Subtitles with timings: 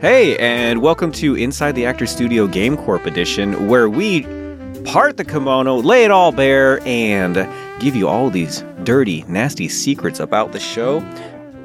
[0.00, 4.22] Hey, and welcome to Inside the Actor Studio Game Corp edition, where we
[4.84, 7.34] part the kimono, lay it all bare, and
[7.80, 11.00] give you all these dirty, nasty secrets about the show.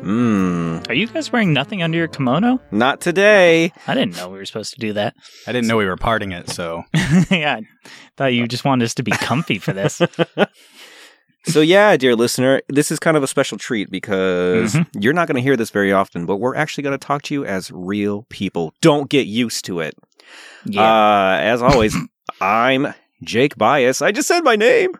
[0.01, 2.59] Mmm, Are you guys wearing nothing under your kimono?
[2.71, 3.71] not today.
[3.87, 5.15] I didn't know we were supposed to do that.
[5.47, 6.83] I didn't know we were parting it, so
[7.29, 10.01] yeah, I thought you just wanted us to be comfy for this.
[11.45, 15.35] So, yeah, dear listener, this is kind of a special treat because you're not going
[15.35, 18.23] to hear this very often, but we're actually going to talk to you as real
[18.29, 18.73] people.
[18.81, 19.93] Don't get used to it.
[20.65, 20.81] Yeah.
[20.81, 21.95] Uh, as always,
[22.41, 22.93] I'm
[23.23, 24.01] Jake Bias.
[24.01, 24.91] I just said my name.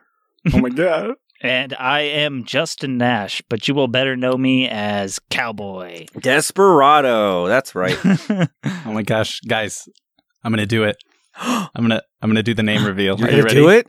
[0.53, 1.13] oh my god.
[1.41, 6.05] and I am Justin Nash, but you will better know me as Cowboy.
[6.19, 7.47] Desperado.
[7.47, 7.97] That's right.
[8.85, 9.87] Oh my gosh, guys,
[10.43, 10.97] I'm gonna do it.
[11.37, 13.17] I'm gonna I'm gonna do the name reveal.
[13.17, 13.55] You're Are you gonna ready?
[13.55, 13.87] do it?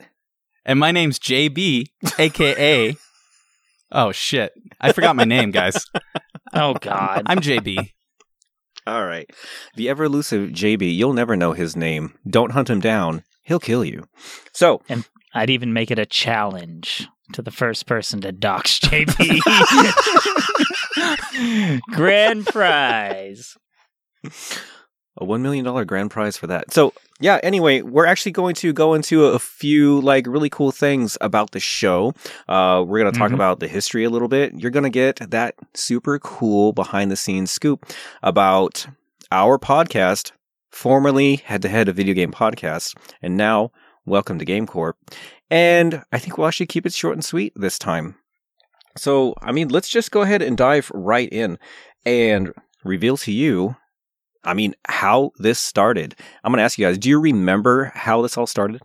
[0.65, 1.85] And my name's JB,
[2.19, 2.95] aka.
[3.91, 4.51] Oh shit!
[4.81, 5.85] I forgot my name, guys.
[6.53, 7.21] oh, God.
[7.27, 7.91] I'm JB.
[8.87, 9.29] All right.
[9.75, 12.15] The ever elusive JB, you'll never know his name.
[12.27, 13.23] Don't hunt him down.
[13.43, 14.05] He'll kill you.
[14.53, 19.39] So, and I'd even make it a challenge to the first person to dox JB.
[21.91, 23.55] Grand prize.
[25.17, 26.73] A $1 million grand prize for that.
[26.73, 31.17] So, yeah, anyway, we're actually going to go into a few, like, really cool things
[31.21, 32.13] about the show.
[32.49, 33.35] Uh, we're going to talk Mhm.
[33.35, 34.53] about the history a little bit.
[34.55, 37.85] You're going to get that super cool behind the scenes scoop
[38.23, 38.87] about
[39.31, 40.31] our podcast,
[40.69, 43.71] formerly Head to Head, a video game podcast, and now
[44.05, 44.97] Welcome to Game Corp.
[45.49, 48.15] And I think we'll actually keep it short and sweet this time.
[48.97, 51.57] So, I mean, let's just go ahead and dive right in
[52.05, 53.75] and reveal to you,
[54.45, 56.15] I mean, how this started.
[56.43, 58.81] I'm going to ask you guys, do you remember how this all started?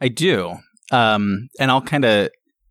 [0.00, 0.56] I do.
[0.90, 2.30] Um, and I'll kind of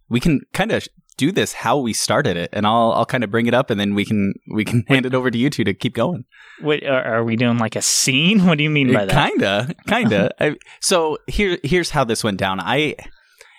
[0.09, 3.29] we can kind of do this how we started it, and I'll I'll kind of
[3.29, 5.63] bring it up, and then we can we can hand it over to you two
[5.65, 6.25] to keep going.
[6.61, 8.39] Wait, are, are we doing like a scene?
[8.45, 9.29] What do you mean by that?
[9.29, 10.31] Kinda, kinda.
[10.39, 12.59] I, so here, here's how this went down.
[12.59, 12.95] I,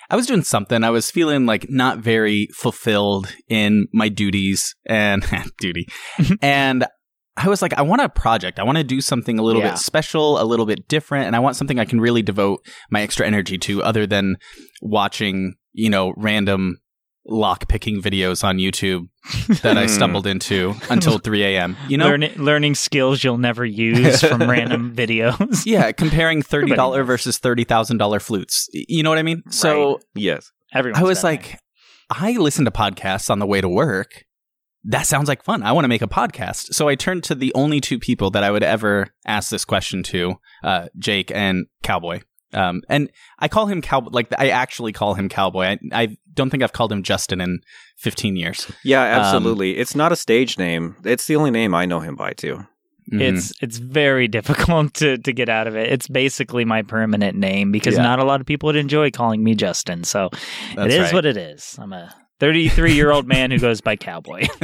[0.08, 0.82] I was doing something.
[0.82, 5.24] I was feeling like not very fulfilled in my duties and
[5.58, 5.86] duty,
[6.42, 6.86] and
[7.42, 8.58] I was like, I want a project.
[8.58, 9.70] I want to do something a little Yeah.
[9.70, 13.00] bit special, a little bit different, and I want something I can really devote my
[13.02, 14.36] extra energy to, other than
[14.82, 16.78] watching, you know, random
[17.26, 19.06] lock picking videos on YouTube
[19.62, 19.88] that I Hmm.
[19.88, 21.76] stumbled into until 3 a.m.
[21.88, 25.64] You know, Learn, learning skills you'll never use from random videos.
[25.66, 28.68] Yeah, comparing thirty dollar versus thirty thousand dollar flutes.
[28.72, 29.42] You know what I mean?
[29.50, 30.50] So Yes.
[30.74, 31.58] Everyone's I was done like,
[32.10, 34.24] I listen to podcasts on the way to work.
[34.84, 35.62] That sounds like fun.
[35.62, 36.72] I want to make a podcast.
[36.74, 40.02] So I turned to the only two people that I would ever ask this question
[40.04, 42.20] to, uh, Jake and Cowboy.
[42.54, 44.10] Um, and I call him Cowboy.
[44.12, 45.64] Like I actually call him Cowboy.
[45.66, 47.60] I, I don't think I've called him Justin in
[47.96, 48.66] fifteen years.
[48.82, 49.76] Yeah, Um, absolutely.
[49.76, 50.96] it's not a stage name.
[51.04, 52.64] It's the only name I know him by, too.
[53.12, 53.20] Mhm.
[53.20, 55.92] It's it's very difficult to to get out of it.
[55.92, 58.02] It's basically my permanent name because Yeah.
[58.02, 60.02] not a lot of people would enjoy calling me Justin.
[60.04, 60.30] So
[60.74, 61.12] That's it is right.
[61.14, 61.76] what it is.
[61.78, 64.46] I'm a 33 year old man who goes by Cowboy.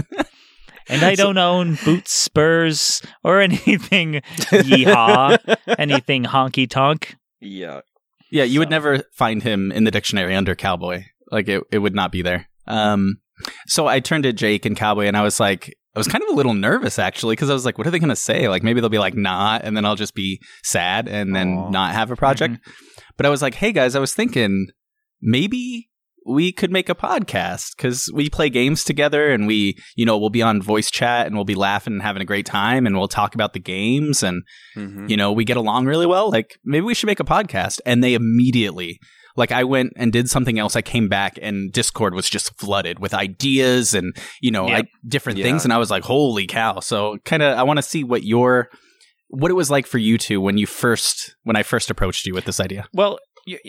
[0.88, 4.20] And I don't own boots, spurs, or anything
[4.52, 7.16] yeehaw, anything honky tonk.
[7.40, 7.80] Yeah.
[8.30, 11.04] Yeah, you would never find him in the dictionary under cowboy.
[11.30, 12.48] Like it, it would not be there.
[12.66, 13.16] Um,
[13.66, 16.30] so I turned to Jake and cowboy, and I was like, I was kind of
[16.30, 18.48] a little nervous actually because I was like, what are they going to say?
[18.48, 21.70] Like maybe they'll be like, nah, and then I'll just be sad and then Aw.
[21.70, 22.58] not have a project.
[23.16, 24.66] But I was like, hey guys, I was thinking
[25.22, 25.88] maybe
[26.28, 30.30] we could make a podcast because we play games together and we, you know, we'll
[30.30, 33.08] be on voice chat and we'll be laughing and having a great time and we'll
[33.08, 34.42] talk about the games and
[34.76, 35.08] Mhm.
[35.08, 36.30] you know, we get along really well.
[36.30, 37.80] Like, maybe we should make a podcast.
[37.86, 38.98] And they immediately,
[39.36, 40.76] like, I went and did something else.
[40.76, 44.84] I came back and Discord was just flooded with ideas and, you know, Yep.
[44.84, 45.44] I, different Yeah.
[45.44, 45.64] things.
[45.64, 46.80] And I was like, holy cow.
[46.80, 48.68] So, kind of, I want to see what your,
[49.28, 52.34] what it was like for you two when you first, when I first approached you
[52.34, 52.86] with this idea.
[52.92, 53.18] Well,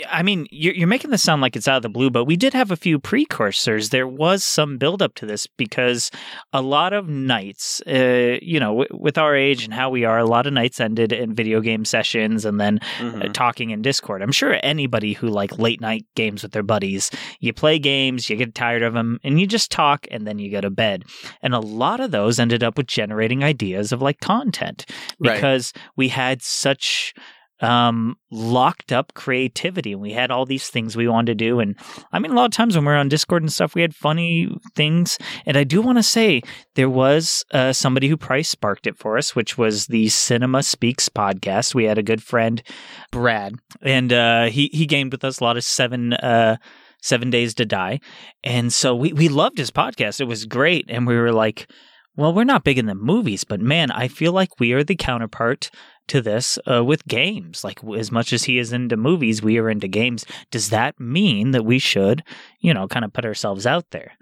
[0.10, 2.36] I mean, you're, you're making this sound like it's out of the blue, but we
[2.36, 3.90] did have a few precursors.
[3.90, 6.10] There was some buildup to this because
[6.52, 10.18] a lot of nights, uh, you know, w- with our age and how we are,
[10.18, 13.34] a lot of nights ended in video game sessions and then uh, Mhm.
[13.34, 14.24] talking in Discord.
[14.24, 18.36] I'm sure anybody who like late night games with their buddies, you play games, you
[18.36, 21.04] get tired of them, and you just talk and then you go to bed.
[21.44, 24.86] And a lot of those ended up with generating ideas of like content
[25.20, 25.36] Right.
[25.36, 27.14] because we had such
[27.62, 29.96] um locked up creativity.
[29.96, 31.60] We had all these things we wanted to do.
[31.60, 31.76] And
[32.12, 33.96] i mean a lot of times when we are on discord and stuff we had
[33.96, 35.18] funny things.
[35.46, 36.42] And i do want to say
[36.76, 41.10] there was uh, somebody who price sparked it for us which was the cinema speaks
[41.10, 41.74] podcast.
[41.74, 42.62] We had a good friend
[43.12, 46.58] brad and uh he he gamed with us a lot of seven uh
[47.02, 48.00] seven days to die.
[48.44, 50.20] And so we we loved his podcast.
[50.20, 50.86] It was great.
[50.90, 51.68] And we were like
[52.18, 54.96] well, we're not big in the movies, but man, I feel like we are the
[54.96, 55.70] counterpart
[56.08, 57.64] to this uh, with games.
[57.64, 60.26] Like as much as he is into movies, we are into games.
[60.52, 62.24] Does that mean that we should,
[62.60, 64.14] you know, kind of put ourselves out there?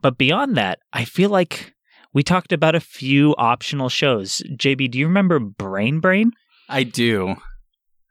[0.00, 1.74] But beyond that, I feel like
[2.12, 4.42] we talked about a few optional shows.
[4.56, 6.32] JB, do you remember Brain Brain?
[6.68, 7.36] I do.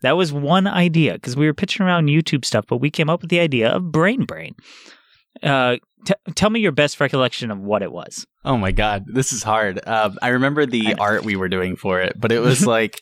[0.02, 3.22] That was one idea because we were pitching around YouTube stuff, but we came up
[3.22, 4.56] with the idea of Brain Brain.
[5.42, 8.26] Uh, t- tell me your best recollection of what it was.
[8.44, 9.80] Oh my god, this is hard.
[9.86, 13.00] Uh, I remember the I art we were doing for it, but it was like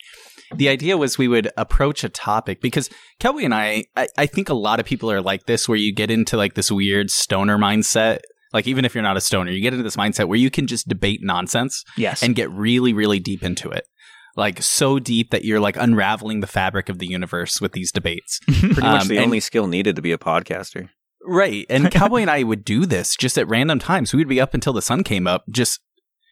[0.56, 2.90] the idea was we would approach a topic because
[3.20, 5.94] Cowboy and I, I, I think a lot of people are like this, where you
[5.94, 8.20] get into like this weird stoner mindset.
[8.52, 10.66] Like even if you're not a stoner, you get into this mindset where you can
[10.66, 12.24] just debate nonsense Yes.
[12.24, 13.84] and get really, really deep into it.
[14.36, 18.40] Like so deep that you're like unraveling the fabric of the universe with these debates.
[18.48, 20.90] Pretty much Um, the only skill needed to be a podcaster.
[21.26, 21.66] Right.
[21.70, 24.14] And Cowboy and I would do this just at random times.
[24.14, 25.80] We would be up until the sun came up, just,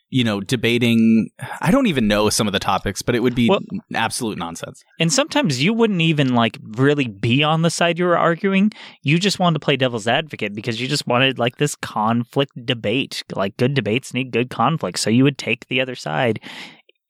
[0.09, 1.29] you know, debating.
[1.61, 3.59] I don't even know some of the topics, but it would be Well-
[3.93, 4.81] absolute nonsense.
[4.99, 8.71] And sometimes you wouldn't even like really be on the side you were arguing.
[9.03, 13.23] You just wanted to play devil's advocate because you just wanted like this conflict debate.
[13.35, 14.99] Like good debates need good conflict.
[14.99, 16.39] So you would take the other side.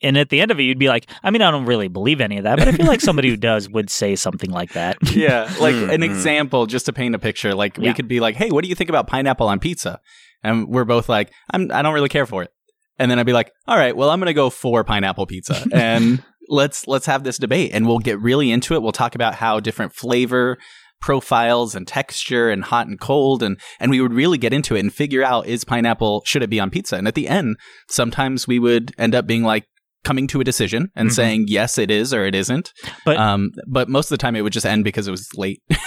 [0.02, 2.22] And at the end of it, you'd be like, I mean, I don't really believe
[2.22, 4.98] any of that, but I feel like somebody who does would say something like that.
[5.16, 5.52] Yeah.
[5.60, 6.04] Like an Mhm.
[6.04, 7.94] example, just to paint a picture, like we Yeah.
[7.94, 10.00] could be like, hey, what do you think about pineapple on pizza?
[10.44, 12.52] And we're both like, I'm, I don't really care for it.
[13.00, 15.66] And then I'd be like, all right, well, I'm going to go for pineapple pizza.
[15.74, 18.82] And let's, let's have this debate and we'll get really into it.
[18.84, 20.58] We'll talk about how different flavor
[21.02, 24.80] profiles and texture and hot and cold and and we would really get into it
[24.80, 27.56] and figure out is pineapple should it be on pizza and at the end
[27.88, 29.66] sometimes we would end up being like
[30.04, 31.14] coming to a decision and Mhm.
[31.14, 32.72] saying yes it is or it isn't
[33.06, 35.62] But um but most of the time it would just end because it was late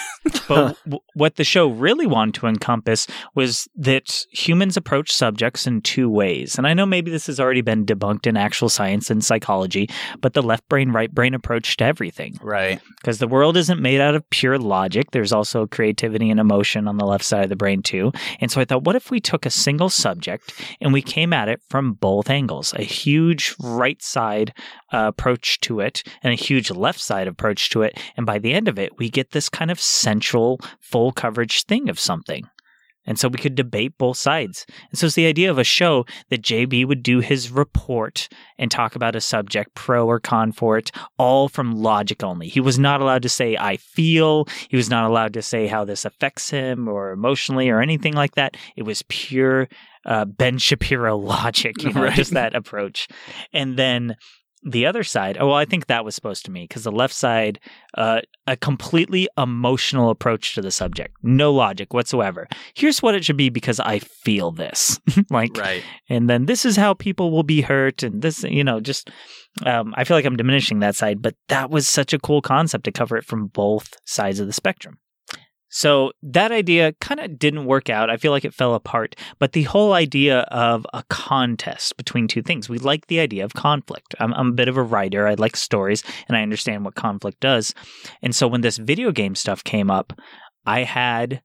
[0.48, 5.80] But w- what the show really wanted to encompass was that humans approach subjects in
[5.80, 6.58] two ways.
[6.58, 9.88] And I know maybe this has already been debunked in actual science and psychology,
[10.20, 12.36] but the left brain, right brain approach to everything.
[12.42, 15.12] right Because the world isn't made out of pure logic.
[15.12, 18.12] There's also creativity and emotion on the left side of the brain, too.
[18.40, 20.52] And so I thought, what if we took a single subject
[20.82, 22.74] and we came at it from both angles?
[22.76, 24.52] A huge right side
[24.92, 27.98] uh, approach to it and a huge left side approach to it.
[28.16, 31.88] And by the end of it, we get this kind of central, full coverage thing
[31.88, 32.44] of something.
[33.06, 34.66] And so we could debate both sides.
[34.90, 38.70] And so it's the idea of a show that JB would do his report and
[38.70, 42.48] talk about a subject, pro or con for it, all from logic only.
[42.48, 44.46] He was not allowed to say, I feel.
[44.68, 48.34] He was not allowed to say how this affects him or emotionally or anything like
[48.34, 48.56] that.
[48.76, 49.68] It was pure
[50.06, 52.14] uh, Ben Shapiro logic, you know, Right.
[52.14, 53.08] just that approach.
[53.52, 54.16] And then
[54.62, 57.14] the other side, oh, well, I think that was supposed to me because the left
[57.14, 57.58] side,
[57.96, 62.46] uh, a completely emotional approach to the subject, no logic whatsoever.
[62.74, 65.00] Here's what it should be because I feel this.
[65.30, 68.80] like, right and then this is how people will be hurt and this you know
[68.80, 69.10] just
[69.64, 72.84] um, i feel like i'm diminishing that side but that was such a cool concept
[72.84, 74.98] to cover it from both sides of the spectrum
[75.70, 78.10] so that idea kind of didn't work out.
[78.10, 79.14] I feel like it fell apart.
[79.38, 83.54] But the whole idea of a contest between two things, we like the idea of
[83.54, 84.14] conflict.
[84.18, 85.28] I'm, I'm a bit of a writer.
[85.28, 87.72] I like stories and I understand what conflict does.
[88.20, 90.12] And so when this video game stuff came up,
[90.66, 91.40] I had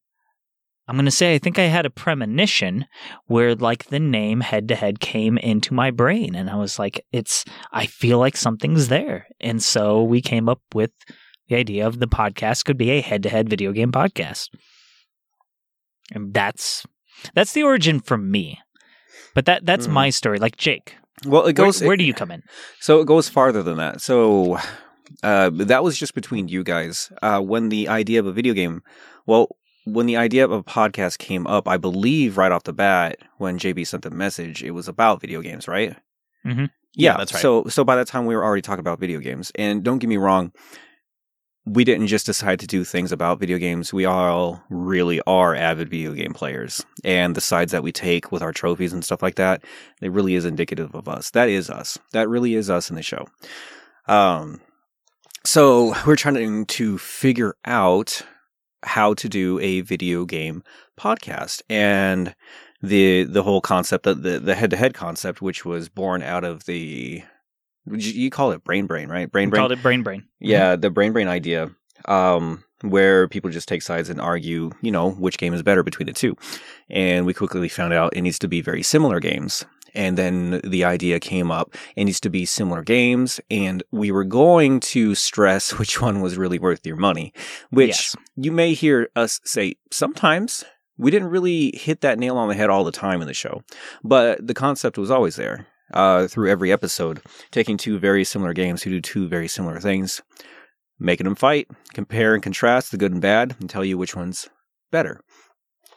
[0.87, 2.85] I'm going to say I think I had a premonition
[3.25, 7.03] where like the name head to head came into my brain and I was like
[7.11, 9.27] it's I feel like something's there.
[9.39, 10.91] And so we came up with
[11.47, 14.49] the idea of the podcast could be a head to head video game podcast.
[16.11, 16.85] And that's
[17.33, 18.59] that's the origin for me.
[19.33, 19.93] But that that's Hmm.
[19.93, 20.95] my story like Jake.
[21.25, 21.81] Well, it Where, goes.
[21.81, 22.43] where do you come in?
[22.79, 24.01] So it goes farther than that.
[24.01, 24.57] So
[25.23, 27.11] uh, that was just between you guys.
[27.21, 28.81] Uh, when the idea of a video game,
[29.25, 33.17] well, when the idea of a podcast came up, I believe right off the bat
[33.37, 35.95] when JB sent the message, it was about video games, right?
[36.45, 36.69] Mhm.
[36.97, 37.41] Yeah, Yeah, that's right.
[37.41, 40.07] So, so by that time we were already talking about video games, and don't get
[40.09, 40.51] me wrong,
[41.65, 43.91] we didn't just decide to do things about video games.
[43.91, 48.41] We all really are avid video game players, and the sides that we take with
[48.41, 49.63] our trophies and stuff like that,
[50.01, 51.31] it really is indicative of us.
[51.31, 51.97] That is us.
[52.11, 53.27] That really is us in the show.
[54.07, 54.61] Um,
[55.43, 58.21] so we're trying to figure out
[58.83, 60.63] how to do a video game
[60.97, 62.35] podcast and
[62.81, 66.43] the the whole concept that the the head to head concept which was born out
[66.43, 67.23] of the
[67.91, 69.31] you you call it brain brain right?
[69.31, 69.59] Brain We brain?
[69.61, 70.23] called it brain brain.
[70.39, 71.69] yeah the brain brain idea
[72.05, 76.05] um where people just take sides and argue you know which game is better between
[76.07, 76.35] the two.
[76.89, 79.65] And we quickly found out it needs to be very similar games.
[79.95, 84.25] And then the idea came up it needs to be similar games and we were
[84.25, 87.33] going to stress which one was really worth your money
[87.69, 88.15] which Yes.
[88.35, 90.63] you may hear us say sometimes.
[90.97, 93.63] We didn't really hit that nail on the head all the time in the show,
[94.01, 98.83] but the concept was always there uh, through every episode, taking two very similar games
[98.83, 100.21] who do two very similar things,
[100.99, 104.49] making them fight, compare and contrast the good and bad, and tell you which one's
[104.91, 105.21] better.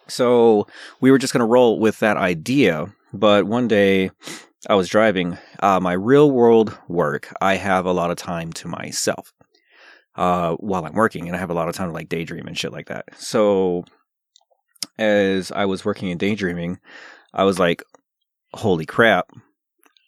[0.09, 0.67] So
[1.01, 4.11] we were just going to roll with that idea, but one day
[4.69, 7.33] I was driving uh, my real world work.
[7.41, 9.33] I have a lot of time to myself
[10.17, 12.59] uh, while I'm working, and I have a lot of time to like daydream and
[12.59, 13.05] shit like that.
[13.17, 13.85] So
[14.99, 16.81] as I was working and daydreaming,
[17.33, 17.83] I was like,
[18.55, 19.31] holy crap,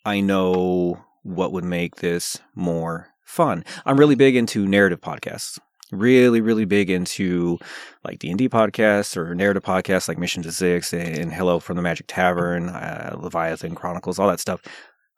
[0.05, 3.65] I know what would make this more fun.
[3.85, 5.59] I'm really big into narrative podcasts.
[5.93, 7.59] Really, really big into
[8.05, 11.77] like D and D podcasts or narrative podcasts like Mission to Zyxx and Hello from
[11.77, 14.63] the Magic Tavern, uh, Leviathan Chronicles, all that stuff.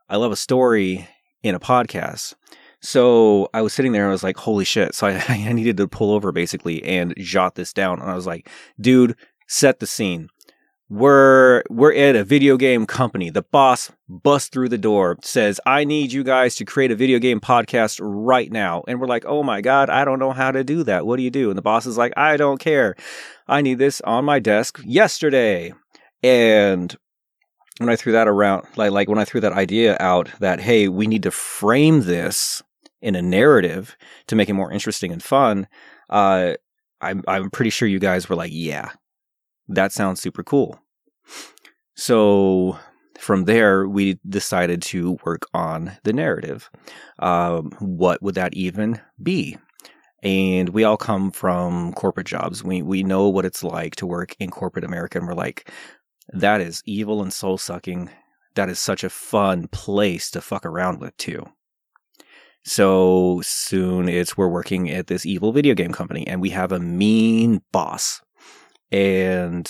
[0.09, 1.09] I love a story
[1.43, 2.35] in a podcast.
[2.81, 4.95] So I was sitting there and I was like, holy shit.
[4.95, 8.01] So I, I needed to pull over basically and jot this down.
[8.01, 8.49] And I was like,
[8.81, 9.15] dude,
[9.47, 10.29] set the scene.
[10.93, 13.31] We're we're at a video game company.
[13.31, 17.19] The boss busts through the door, says, "I need you guys to create a video
[17.19, 20.63] game podcast right now." And we're like, "Oh my god, I don't know how to
[20.63, 21.07] do that.
[21.07, 22.95] What do you do?" And the boss is like, "I don't care.
[23.49, 25.73] I need this on my desk yesterday."
[26.23, 26.95] And
[27.79, 30.89] when I threw that around, like like when I threw that idea out that hey,
[30.89, 32.63] we need to frame this
[33.01, 33.97] in a narrative
[34.27, 35.69] to make it more interesting and fun,
[36.11, 36.53] uh,
[37.01, 38.91] I'm I'm pretty sure you guys were like, "Yeah,
[39.69, 40.79] that sounds super cool."
[41.95, 42.79] So
[43.19, 46.71] from there, we decided to work on the narrative.
[47.21, 49.57] Um, what would that even be?
[50.25, 52.65] And we all come from corporate jobs.
[52.65, 55.71] We we know what it's like to work in corporate America, and we're like,
[56.33, 58.11] that is evil and soul sucking.
[58.55, 61.47] That is such a fun place to fuck around with too.
[62.65, 66.81] So soon it's we're working at this evil video game company, and we have a
[66.81, 68.21] mean boss.
[68.93, 69.69] And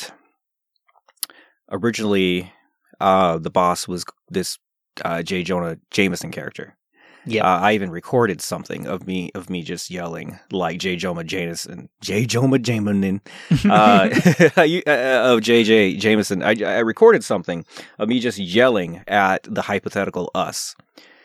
[1.71, 2.53] originally
[3.01, 4.59] uh, the boss was this
[5.05, 5.43] uh, J.
[5.43, 6.77] Jonah Jameson character.
[7.25, 7.45] Yeah.
[7.45, 10.97] Uh, I even recorded something of me of me just yelling like J.
[10.97, 12.27] Jonah Jameson, J.
[12.27, 13.21] Jonah Jameson,
[13.65, 14.11] uh,
[14.57, 15.63] uh, of J.
[15.63, 15.95] J.
[15.97, 16.43] Jameson.
[16.43, 17.65] I, I recorded something
[18.01, 20.75] of me just yelling at the hypothetical us,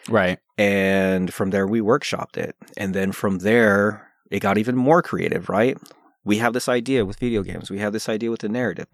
[0.08, 0.38] Right.
[0.56, 5.50] and from there we workshopped it, and then from there it got even more creative.
[5.50, 5.80] Right?
[6.28, 7.72] We have this idea with video games.
[7.72, 8.88] We have this idea with the narrative.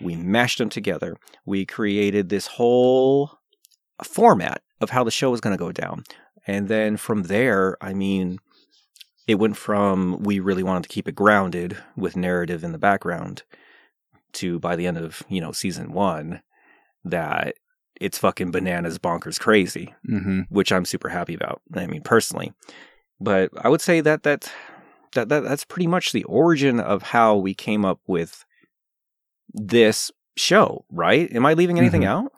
[0.00, 1.16] We mashed them together.
[1.44, 3.38] We created this whole
[4.02, 6.04] format of how the show was going to go down.
[6.46, 8.38] And then from there, I mean,
[9.28, 13.44] it went from we really wanted to keep it grounded with narrative in the background
[14.32, 16.42] to by the end of, you know, season one,
[17.04, 17.54] that
[18.00, 20.40] it's fucking bananas, bonkers, crazy, Mm-hmm.
[20.48, 21.60] which I'm super happy about.
[21.76, 22.52] I mean, personally.
[23.20, 24.50] But I would say that that,
[25.14, 28.44] that, that that's pretty much the origin of how we came up with
[29.52, 31.30] this show, right?
[31.34, 32.06] Am I leaving anything Mhm.
[32.06, 32.32] out?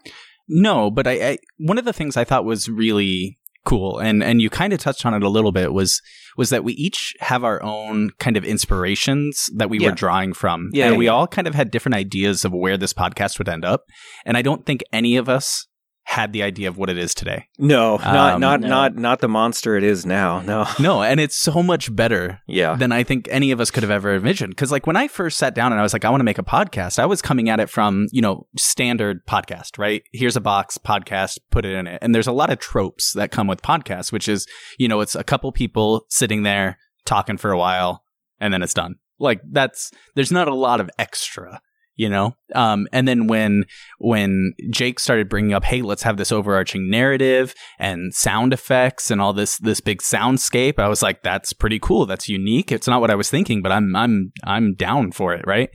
[0.49, 4.43] No, but I, I one of the things I thought was really cool, and and
[4.43, 6.02] you kind of touched on it a little bit was
[6.37, 9.90] was that we each have our own kind of inspirations that we Yeah.
[9.90, 11.12] were drawing from, Yeah, and yeah, we yeah.
[11.12, 13.85] all kind of had different ideas of where this podcast would end up,
[14.26, 15.66] and I don't think any of us
[16.06, 17.46] had the idea of what it is today.
[17.58, 18.68] No, not Um, not No.
[18.68, 20.40] not not the monster it is now.
[20.40, 20.66] No.
[20.78, 22.75] No, and it's so much better Yeah.
[22.76, 24.50] than I think any of us could have ever envisioned.
[24.50, 26.38] Because like when I first sat down and I was like, I want to make
[26.38, 30.02] a podcast, I was coming at it from you know standard podcast, right?
[30.12, 33.30] Here's a box podcast, put it in it, and there's a lot of tropes that
[33.30, 34.46] come with podcasts, which is
[34.78, 38.02] you know it's a couple people sitting there talking for a while
[38.40, 38.96] and then it's done.
[39.18, 41.61] Like that's there's not a lot of extra.
[41.97, 43.67] You know, um, and then when
[43.99, 49.21] when Jake started bringing up, hey, let's have this overarching narrative and sound effects and
[49.21, 52.05] all this this big soundscape, I was like, that's pretty cool.
[52.07, 52.73] That's unique.
[52.73, 55.71] It's not what I was thinking, but I'm I'm I'm down for it, right?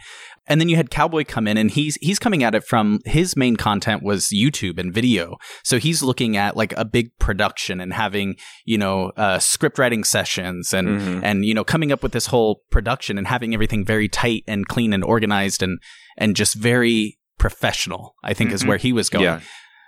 [0.51, 3.37] And then you had Cowboy come in, and he's he's coming at it from his
[3.37, 7.93] main content was YouTube and video, so he's looking at like a big production and
[7.93, 8.35] having
[8.65, 11.21] you know uh, script writing sessions and Mhm.
[11.23, 14.67] and you know coming up with this whole production and having everything very tight and
[14.67, 15.77] clean and organized and
[16.19, 18.13] and just very professional.
[18.23, 18.67] I think is Mhm.
[18.67, 19.39] where he was going Yeah.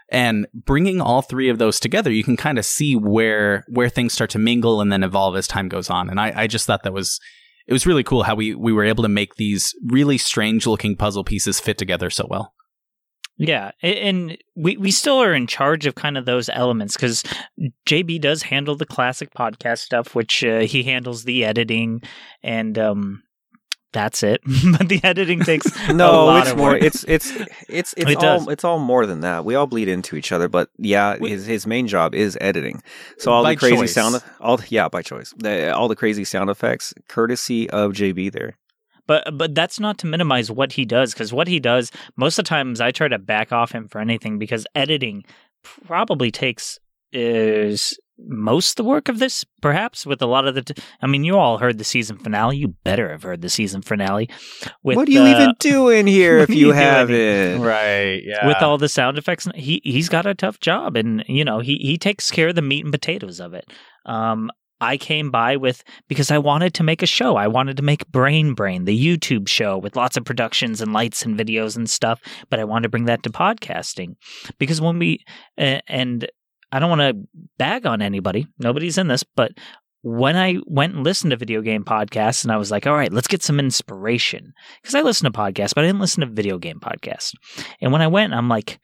[0.10, 4.14] and bringing all three of those together you can kind of see where where things
[4.14, 6.84] start to mingle and then evolve as time goes on and i, I just thought
[6.84, 7.20] that was
[7.68, 10.96] it was really cool how we we were able to make these really strange looking
[10.98, 12.54] puzzle pieces fit together so well
[13.38, 17.24] Yeah, and we we still are in charge of kind of those elements because
[17.90, 22.02] JB does handle the classic podcast stuff, which uh, he handles the editing,
[22.44, 23.24] and um,
[23.94, 24.42] that's it.
[24.78, 26.72] but the editing takes a No, lot it's of more.
[26.72, 26.82] work.
[26.84, 27.32] It's it's
[27.70, 28.48] it's it's It all does.
[28.48, 29.44] it's all more than that.
[29.46, 32.82] We all bleed into each other, but yeah, We- his his main job is editing.
[33.18, 33.94] So all the crazy choice.
[33.94, 35.34] sound, all yeah, by choice.
[35.38, 38.32] The, all the crazy sound effects, courtesy of JB.
[38.32, 38.56] There,
[39.08, 42.46] But but that's not to minimize what he does because what he does most of
[42.46, 45.24] the times I try to back off him for anything because editing
[45.64, 46.80] probably takes
[47.14, 51.24] is most the work of this perhaps with a lot of the t- I mean
[51.24, 54.30] you all heard the season finale you better have heard the season finale
[54.84, 57.62] with what are you uh, even doing here if you you haven't?
[57.62, 58.22] Right.
[58.24, 58.48] Yeah.
[58.48, 61.78] with all the sound effects he he's got a tough job and you know he
[61.78, 63.70] he takes care of the meat and potatoes of it
[64.06, 64.52] um
[64.82, 67.36] I came by with because I wanted to make a show.
[67.36, 71.24] I wanted to make Brain Brain, the YouTube show with lots of productions and lights
[71.24, 74.16] and videos and stuff, but I wanted to bring that to podcasting.
[74.58, 75.24] Because when we
[75.56, 76.28] uh, and
[76.72, 78.48] I don't want to bag on anybody.
[78.58, 79.52] Nobody's in this, but
[80.04, 83.14] when I went and listened to video game podcasts and I was like, all right,
[83.14, 84.54] let's get some inspiration.
[84.82, 87.34] Because I listen to podcasts, but I didn't listen to video game podcasts.
[87.82, 88.80] And when I went, I'm like,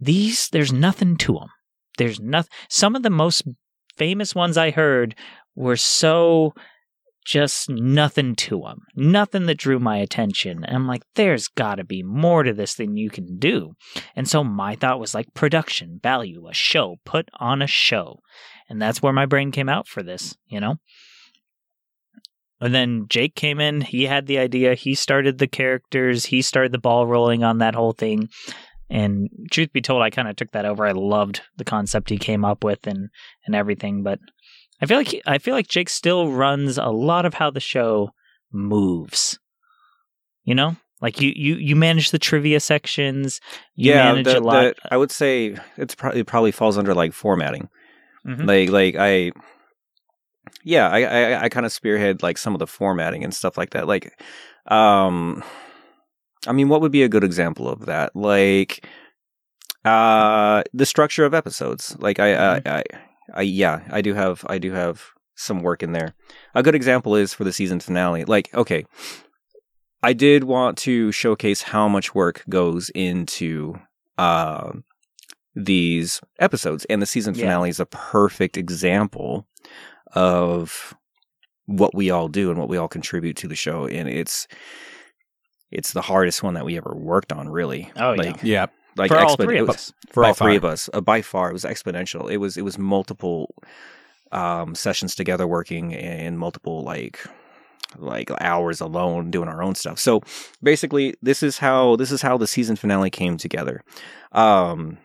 [0.00, 1.48] these, there's nothing to them.
[1.96, 2.50] There's nothing.
[2.68, 3.44] Some of the most
[3.96, 5.14] famous ones I heard
[5.54, 6.54] were so
[7.26, 8.82] just nothing to them.
[8.94, 10.64] Nothing that drew my attention.
[10.64, 13.72] And I'm like, there's got to be more to this than you can do.
[14.14, 18.20] And so my thought was like production, value, a show, put on a show.
[18.68, 20.76] And that's where my brain came out for this, you know?
[22.60, 26.72] And then Jake came in, he had the idea, he started the characters, he started
[26.72, 28.28] the ball rolling on that whole thing.
[28.88, 30.86] And truth be told, I kind of took that over.
[30.86, 33.08] I loved the concept he came up with and
[33.44, 34.20] and everything, but
[34.80, 37.60] I feel like he, I feel like Jake still runs a lot of how the
[37.60, 38.10] show
[38.52, 39.38] moves.
[40.44, 43.40] You know, like you you you manage the trivia sections.
[43.74, 44.62] You yeah, manage the- a lot.
[44.62, 47.68] the- I would say it's probably it probably falls under like formatting.
[48.26, 48.46] Mhm.
[48.46, 49.32] Like like I,
[50.62, 53.70] yeah, I I, I kind of spearhead like some of the formatting and stuff like
[53.70, 53.86] that.
[53.88, 54.12] Like,
[54.66, 55.42] um,
[56.46, 58.14] I mean, what would be a good example of that?
[58.14, 58.86] Like,
[59.84, 61.96] uh, the structure of episodes.
[61.98, 62.82] Like I I, I
[63.34, 65.02] I yeah, I do have I do have
[65.34, 66.14] some work in there.
[66.54, 68.24] A good example is for the season finale.
[68.24, 68.86] Like, okay,
[70.02, 73.74] I did want to showcase how much work goes into
[74.18, 74.72] uh,
[75.54, 77.42] these episodes, and the season Yeah.
[77.46, 79.46] finale is a perfect example
[80.12, 80.94] of
[81.66, 83.86] what we all do and what we all contribute to the show.
[83.86, 84.46] And it's
[85.70, 87.90] it's the hardest one that we ever worked on, really.
[87.96, 88.22] Oh, yeah.
[88.22, 88.66] like, yeah.
[88.96, 89.92] Like for all expo- three of was- us.
[90.10, 90.68] for all three far.
[90.68, 90.90] of us.
[90.92, 92.30] Uh, by far it was exponential.
[92.30, 93.54] It was it was multiple
[94.32, 97.20] um sessions together working in multiple like
[97.96, 99.98] like hours alone doing our own stuff.
[99.98, 100.20] So
[100.62, 103.82] basically this is how this is how the season finale came together.
[104.32, 104.98] Um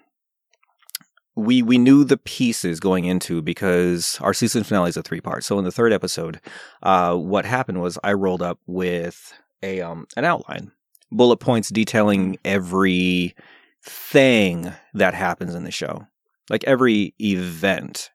[1.36, 5.44] we we knew the pieces going into because our season finale is a three part
[5.46, 6.42] so in the third episode
[6.84, 10.72] uh what happened was i rolled up with a um an outline.
[11.12, 13.36] Bullet points detailing every
[13.84, 16.06] thing that happens in the show
[16.50, 18.12] like every event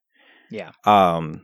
[0.51, 0.71] Yeah.
[0.85, 1.43] um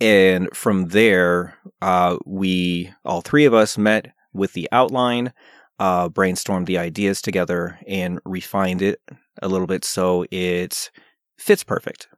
[0.00, 5.32] and from there uh we all three of us met with the outline
[5.78, 9.00] uh brainstormed the ideas together and refined it
[9.42, 10.90] a little bit so it
[11.38, 12.08] fits perfect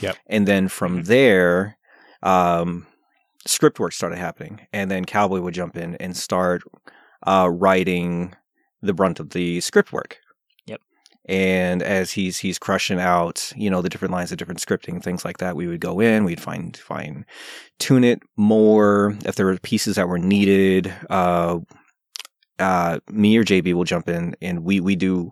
[0.00, 0.16] Yep.
[0.26, 1.76] and then from there
[2.22, 2.86] um
[3.46, 6.62] script work started happening and then cowboy would jump in and start
[7.26, 8.34] uh writing
[8.82, 10.27] the brunt of the script work Yep.
[11.28, 15.24] And as he's he's crushing out you know the different lines of different scripting things
[15.24, 17.24] like that we would go in we'd find fine
[17.78, 19.16] tune it more.
[19.24, 21.58] If there were pieces that were needed uh
[22.58, 25.30] uh me or jb will jump in and we we do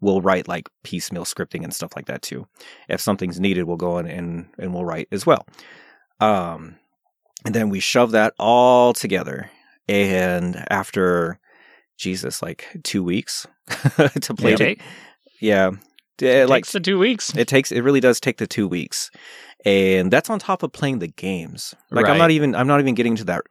[0.00, 2.46] we'll write like piecemeal scripting and stuff like that too.
[2.88, 5.46] If something's needed we'll go in and and we'll write as well.
[6.20, 6.76] Um
[7.44, 9.50] and then we shove that all together.
[9.88, 11.38] And after
[11.98, 13.46] jesus like two weeks
[14.20, 14.82] to play Take,
[15.40, 15.70] yeah.
[16.20, 17.34] It Eh, like takes the two weeks.
[17.36, 19.10] it takes it really does take the two weeks.
[19.64, 21.74] And that's on top of playing the games.
[21.90, 23.42] Like i'm not even i'm not even getting to that.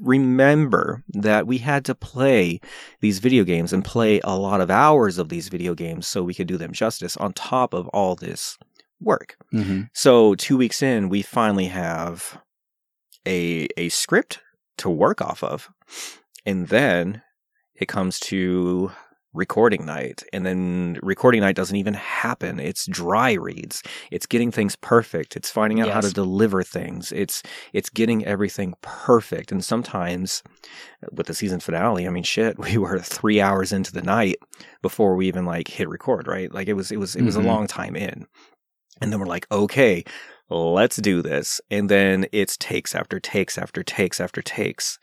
[0.00, 2.60] Remember that we had to play
[3.00, 6.32] these video games and play a lot of hours of these video games so we
[6.34, 8.56] could do them justice on top of all this
[9.00, 9.36] work.
[9.52, 9.82] Mm-hmm.
[9.92, 12.38] so two weeks in we finally have
[13.26, 14.40] a a script
[14.78, 15.68] to work off of.
[16.46, 17.22] And then
[17.74, 18.92] it comes to
[19.34, 20.22] recording night.
[20.32, 22.60] And then recording night doesn't even happen.
[22.60, 23.82] It's dry reads.
[24.10, 25.36] It's getting things perfect.
[25.36, 27.12] It's finding out how to deliver things.
[27.12, 27.42] It's
[27.72, 29.50] it's getting everything perfect.
[29.52, 30.42] And sometimes
[31.12, 34.36] with the season finale i mean shit we were 3 hours into the night
[34.82, 36.52] before we even like hit record right?
[36.52, 37.44] Like it was it was it was Mhm.
[37.44, 38.26] a long time in.
[39.00, 40.04] And then we're like okay
[40.50, 41.62] let's do this.
[41.70, 44.98] And then it's takes after takes after takes after takes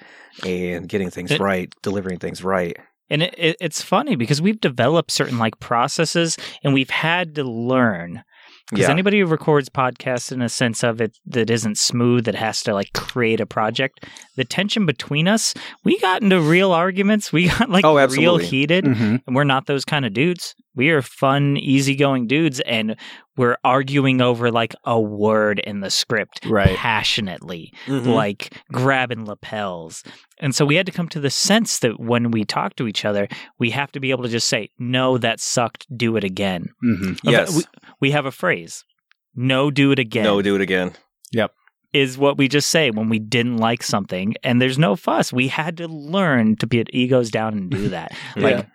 [0.46, 2.78] and getting things right delivering things right
[3.10, 7.43] And it, it, it's funny because we've developed certain like processes and we've had to
[7.43, 8.24] learn
[8.69, 8.91] Because Yeah.
[8.91, 12.74] anybody who records podcasts in a sense of it that isn't smooth, that has to
[12.74, 17.34] like create a project, the tension between us, we got into real arguments.
[17.34, 18.86] We got like Oh, real heated.
[18.86, 19.22] Mhm.
[19.26, 20.54] And we're not those kind of dudes.
[20.80, 22.96] We are fun, easygoing dudes, and
[23.36, 26.74] we're arguing over like a word in the script Right.
[26.78, 28.06] passionately, Mhm.
[28.13, 30.04] like grabbing lapels.
[30.39, 33.04] And so we had to come to the sense that when we talk to each
[33.04, 33.28] other,
[33.60, 35.86] we have to be able to just say, "No, that sucked.
[35.98, 37.20] Do it again." Mhm.
[37.24, 37.58] Yes.
[37.58, 37.63] we,
[38.00, 38.86] we have a phrase,
[39.36, 40.94] "No, do it again." No, do it again.
[41.34, 41.52] Yep
[41.92, 45.34] is what we just say when we didn't like something, and there's no fuss.
[45.34, 48.12] We had to learn to put egos down and do that.
[48.36, 48.68] Like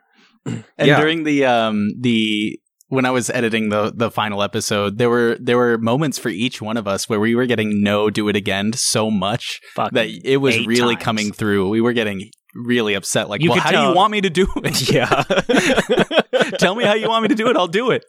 [0.46, 1.00] And Yeah.
[1.00, 5.56] during the um the when I was editing the the final episode, there were there
[5.56, 8.72] were moments for each one of us where we were getting no do it again
[8.74, 11.04] so much fuck that it was really times.
[11.04, 11.68] coming through.
[11.70, 13.28] We were getting really upset.
[13.28, 14.88] Like, You well, how do you want me to do it?
[14.92, 15.24] Yeah.
[16.58, 17.56] Tell me how you want me to do it.
[17.56, 18.04] I'll do it.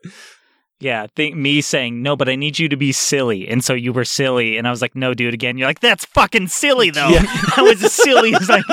[0.80, 3.94] Yeah, think me saying no, but I need you to be silly, and so you
[3.94, 5.58] were silly, and I was like, no, do it again.
[5.58, 7.08] You're like, that's fucking silly though.
[7.08, 7.22] Yeah.
[7.56, 8.66] that was as silly as like.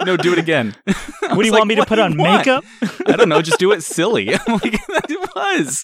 [0.06, 0.74] no, do it again.
[1.24, 2.64] What do you want me to put on makeup?
[3.06, 3.40] I don't know.
[3.40, 4.34] Just do it silly.
[4.34, 5.82] I'm like, it was.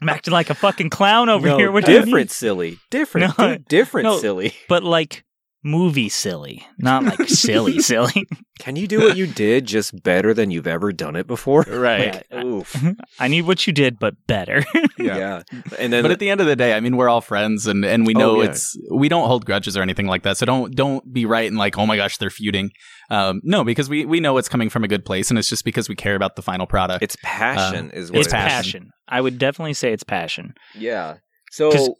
[0.00, 1.70] I'm acting like a fucking clown over no, here.
[1.70, 2.28] What do you different mean?
[2.28, 2.78] silly.
[2.88, 3.38] Different.
[3.38, 4.18] No, dude, different no.
[4.18, 4.54] silly.
[4.66, 5.24] But like
[5.62, 8.26] movie silly, not like silly silly.
[8.58, 11.62] Can you do what you did just better than you've ever done it before?
[11.68, 12.22] Right.
[12.30, 12.42] Yeah.
[12.44, 12.76] Oof.
[13.18, 14.62] I need what you did, but better.
[14.98, 15.42] Yeah.
[15.78, 17.84] And then But at the end of the day, I mean, we're all friends, and,
[17.84, 18.50] and we know Oh, yeah.
[18.50, 20.36] it's we don't hold grudges or anything like that.
[20.36, 22.70] So don't don't be right and like, oh my gosh, they're feuding.
[23.10, 25.64] Um, no, because we we know it's coming from a good place, and it's just
[25.64, 27.02] because we care about the final product.
[27.02, 28.32] it's passion is what it's it is.
[28.32, 28.80] passion.
[28.82, 28.90] passion.
[29.08, 30.54] I would definitely say it's passion.
[30.74, 31.16] Yeah.
[31.50, 31.96] So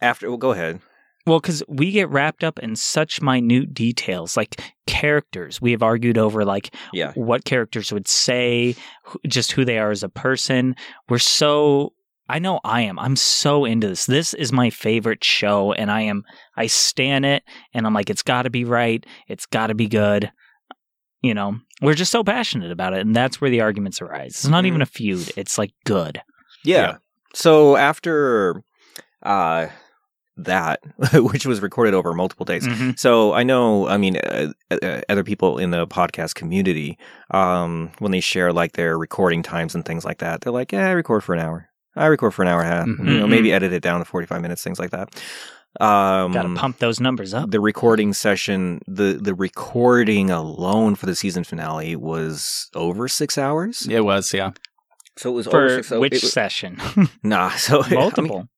[0.00, 0.80] after well go ahead.
[1.26, 5.60] Well, because we get wrapped up in such minute details, like characters.
[5.60, 7.12] We have argued over like Yeah.
[7.14, 8.74] what characters would say,
[9.28, 10.74] just who they are as a person.
[11.08, 11.92] We're so.
[12.28, 12.98] I know I am.
[12.98, 14.06] I'm so into this.
[14.06, 16.22] This is my favorite show, and I am.
[16.56, 17.42] I stan it,
[17.74, 19.04] and I'm like, it's got to be right.
[19.28, 20.32] It's got to be good.
[21.20, 24.30] You know, we're just so passionate about it, and that's where the arguments arise.
[24.34, 24.68] It's not Mhm.
[24.68, 25.30] even a feud.
[25.36, 26.20] It's like good.
[26.64, 26.76] Yeah.
[26.82, 26.96] Yeah.
[27.34, 28.62] So after
[29.22, 29.68] uh
[30.36, 30.80] that
[31.14, 32.66] which was recorded over multiple days.
[32.66, 32.98] Mhm.
[32.98, 36.98] So I know, I mean, uh, uh, other people in the podcast community,
[37.32, 40.88] um, when they share like their recording times and things like that, they're like, "Yeah,
[40.88, 41.68] I record for an hour.
[41.96, 42.86] I record for an hour and a half.
[42.86, 43.08] Mhm.
[43.12, 45.08] You know, maybe edit it down to forty-five minutes, things like that."
[45.80, 47.50] Um, Got to pump those numbers up.
[47.50, 53.86] the recording session, the the recording alone for the season finale was over six hours.
[53.90, 54.50] it was, yeah.
[55.18, 55.88] So it was For over six.
[55.88, 56.78] so which it was- session?
[57.22, 58.48] nah, so I mean, Multiple.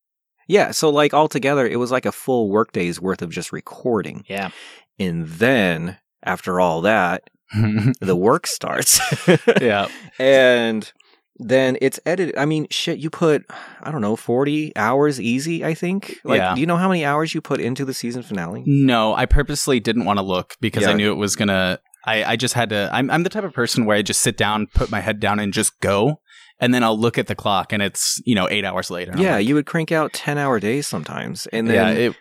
[0.48, 4.24] Yeah, so like altogether, it was like a full workday's worth of just recording.
[4.28, 4.50] yeah.
[4.98, 7.28] And then after all that,
[8.00, 9.00] the work starts.
[9.60, 9.88] yeah.
[10.18, 10.92] and
[11.36, 12.36] then it's edited.
[12.38, 13.44] I mean, shit, you put,
[13.82, 16.18] I don't know, 40 hours easy, I think.
[16.22, 16.54] Like, Yeah.
[16.54, 18.62] do you know how many hours you put into the season finale?
[18.66, 21.80] No, I purposely didn't want to look because I knew it was gonna.
[22.06, 22.88] I, I just had to.
[22.92, 25.40] I'm I'm the type of person where I just sit down, put my head down,
[25.40, 26.20] and just go,
[26.64, 29.12] and then I'll look at the clock, and it's you know eight hours later.
[29.16, 31.46] Yeah, like, you would crank out 10 hour days sometimes.
[31.52, 32.16] And then, yeah, it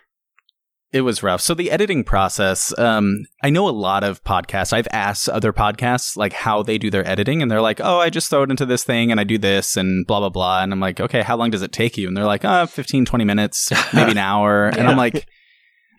[0.92, 1.40] it was rough.
[1.40, 4.72] So the editing process, um, I know a lot of podcasts.
[4.72, 8.10] I've asked other podcasts like how they do their editing, and they're like, "Oh, I
[8.10, 10.72] just throw it into this thing and I do this and blah blah blah." And
[10.72, 13.24] I'm like, "Okay, how long does it take you?" And they're like, "Uh, 15, 20
[13.24, 15.26] minutes, maybe an hour." And I'm like,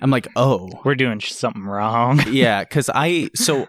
[0.02, 2.22] I'm like, "Oh, We're doing something wrong.
[2.30, 3.68] yeah, because I so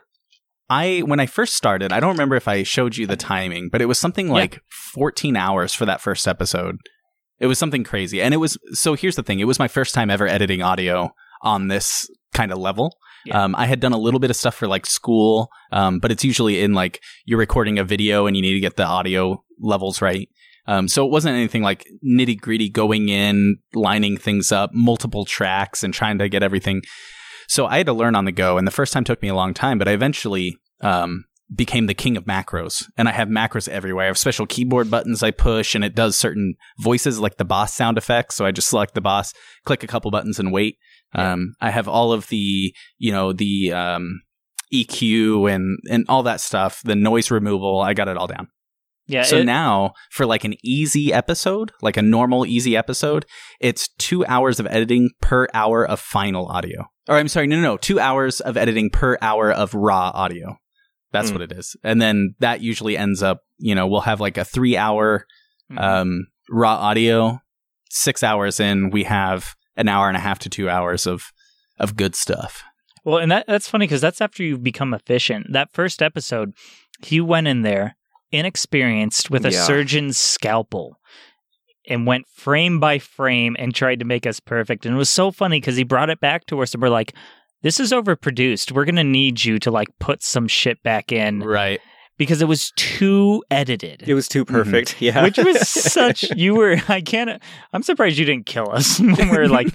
[0.68, 3.80] I when I first started, I don't remember if I showed you the timing, but
[3.80, 4.32] it was something Yeah.
[4.34, 4.60] like
[4.94, 6.76] 14 hours for that first episode.
[7.38, 8.94] It was something crazy, and it was so.
[8.94, 11.10] Here's the thing: it was my first time ever editing audio
[11.42, 12.96] on this kind of level.
[13.26, 13.44] Yeah.
[13.44, 16.24] Um, I had done a little bit of stuff for like school, um, but it's
[16.24, 20.00] usually in like you're recording a video and you need to get the audio levels
[20.00, 20.28] right.
[20.68, 25.84] Um, so it wasn't anything like nitty gritty going in, lining things up, multiple tracks,
[25.84, 26.82] and trying to get everything.
[27.48, 29.34] So I had to learn on the go, and the first time took me a
[29.34, 32.84] long time, but I eventually um, became the king of macros.
[32.96, 34.04] And I have macros everywhere.
[34.04, 37.74] I have special keyboard buttons I push, and it does certain voices like the boss
[37.74, 38.34] sound effects.
[38.34, 39.32] So I just select the boss,
[39.64, 40.76] click a couple buttons, and wait.
[41.14, 44.22] Um, I have all of the, you know, the um,
[44.72, 47.80] EQ and and all that stuff, the noise removal.
[47.80, 48.48] I got it all down.
[49.08, 49.22] Yeah.
[49.22, 53.24] So it- now, for like an easy episode, like a normal easy episode,
[53.60, 56.86] it's two hours of editing per hour of final audio.
[57.08, 60.56] Or I'm sorry, no, no, no, two hours of editing per hour of raw audio.
[61.12, 61.34] That's Mm.
[61.34, 61.76] what it is.
[61.84, 65.24] And then that usually ends up, you know, we'll have like a three hour
[65.72, 65.80] Mhm.
[65.80, 67.40] um, raw audio.
[67.90, 71.30] Six hours in, we have an hour and a half to two hours of
[71.78, 72.64] of good stuff.
[73.04, 75.46] well, and that that's funny because that's after you've become efficient.
[75.52, 76.52] That first episode,
[77.02, 77.95] he went in there
[78.32, 79.64] inexperienced with a Yeah.
[79.64, 80.98] surgeon's scalpel.
[81.88, 84.84] and went frame by frame and tried to make us perfect.
[84.84, 87.14] And it was so funny because he brought it back to us and we're like,
[87.62, 88.72] this is overproduced.
[88.72, 91.80] We're going to need you to like put some shit back in Right.
[92.18, 94.02] because it was too edited.
[94.04, 94.54] It was too mm-hmm.
[94.56, 94.96] perfect.
[95.00, 95.22] Yeah.
[95.22, 97.40] which was such you were I can't
[97.72, 99.68] I'm surprised you didn't kill us when we were like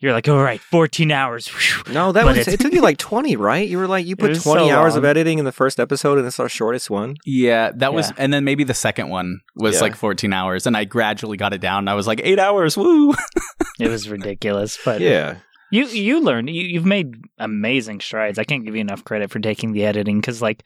[0.00, 1.92] you're like all right 14 hours Whew.
[1.92, 3.68] no, that but was it took you like 20, right?
[3.68, 6.26] You were like you put 20 so hours of editing in the first episode and
[6.26, 7.16] it's our shortest one.
[7.26, 9.80] Yeah, that was, and then maybe the second one was Yeah.
[9.82, 11.80] like 14 hours, and I gradually got it down.
[11.80, 12.76] And I was like eight hours.
[12.76, 13.14] Woo!
[13.80, 15.36] it was ridiculous but Yeah.
[15.70, 19.38] you you learned you, you've made amazing strides I can't give you enough credit for
[19.40, 20.64] taking the editing cuz like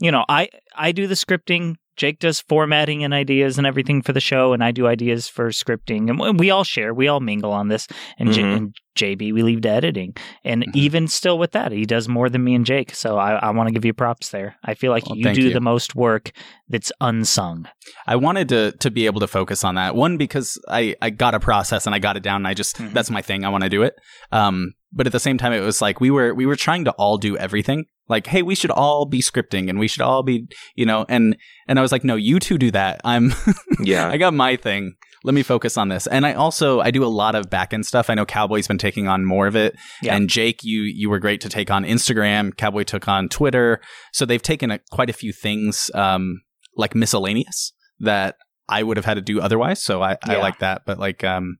[0.00, 4.12] you know I I do the scripting Jake does formatting and ideas and everything for
[4.12, 7.52] the show, and I do ideas for scripting, and we all share, we all mingle
[7.52, 7.88] on this.
[8.18, 8.56] And, J- Mhm.
[8.56, 10.74] and JB, we leave to editing, and Mhm.
[10.76, 12.94] even still with that, he does more than me and Jake.
[12.94, 14.56] So I, I want to give you props there.
[14.64, 15.52] I feel like Well, you do you.
[15.52, 16.32] the most work
[16.68, 17.66] that's unsung.
[18.06, 21.34] I wanted to to be able to focus on that one because I I got
[21.34, 22.36] a process and I got it down.
[22.36, 22.92] And I just Mhm.
[22.92, 23.44] that's my thing.
[23.44, 23.94] I want to do it.
[24.32, 26.90] Um, but at the same time, it was like we were we were trying to
[26.92, 27.84] all do everything.
[28.08, 31.36] Like, hey, we should all be scripting and we should all be, you know, and
[31.66, 33.00] and I was like, no, you two do that.
[33.04, 33.32] I'm
[33.80, 34.08] Yeah.
[34.08, 34.94] I got my thing.
[35.24, 36.06] Let me focus on this.
[36.06, 38.08] And I also I do a lot of back end stuff.
[38.08, 39.74] I know Cowboy's been taking on more of it.
[40.02, 40.14] Yeah.
[40.14, 42.56] And Jake, you you were great to take on Instagram.
[42.56, 43.80] Cowboy took on Twitter.
[44.12, 46.42] So they've taken a, quite a few things um,
[46.76, 48.36] like miscellaneous that
[48.68, 49.82] I would have had to do otherwise.
[49.82, 50.82] So I, I like that.
[50.86, 51.56] But like um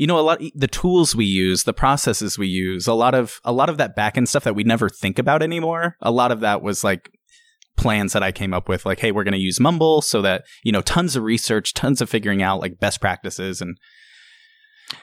[0.00, 3.38] you know a lot the tools we use the processes we use a lot of
[3.44, 6.32] a lot of that back end stuff that we never think about anymore a lot
[6.32, 7.10] of that was like
[7.80, 10.44] plans that I came up with, like, hey, we're going to use Mumble so that,
[10.62, 13.78] you know, tons of research, tons of figuring out like best practices and,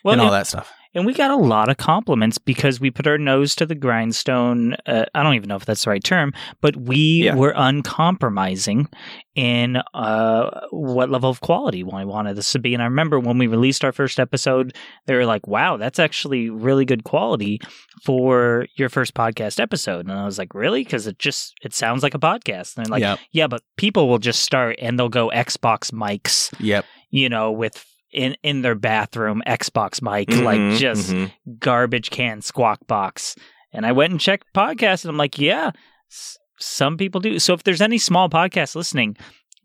[0.04, 0.72] Well, and all and, that stuff.
[0.98, 4.76] And we got a lot of compliments because we put our nose to the grindstone.
[4.88, 7.36] Uh, I don't even know if that's the right term, but we Yeah.
[7.36, 8.90] were uncompromising
[9.36, 12.74] in uh, what level of quality we wanted this to be.
[12.74, 16.50] And I remember when we released our first episode, they were like, "Wow, that's actually
[16.50, 17.60] really good quality
[18.04, 22.02] for your first podcast episode." And I was like, "Really?" Because it just it sounds
[22.02, 22.76] like a podcast.
[22.76, 23.20] And they're like, yep.
[23.32, 26.86] "Yeah, but people will just start and they'll go Xbox mics, Yep.
[27.12, 27.86] you know, with."
[28.18, 31.32] In, in their bathroom Xbox mic, Mhm, like just mhm.
[31.60, 33.36] garbage can squawk box.
[33.72, 35.72] And I went and checked podcasts, and I'm like, yeah,
[36.12, 37.38] s- some people do.
[37.40, 39.16] So if there's any small podcasts listening,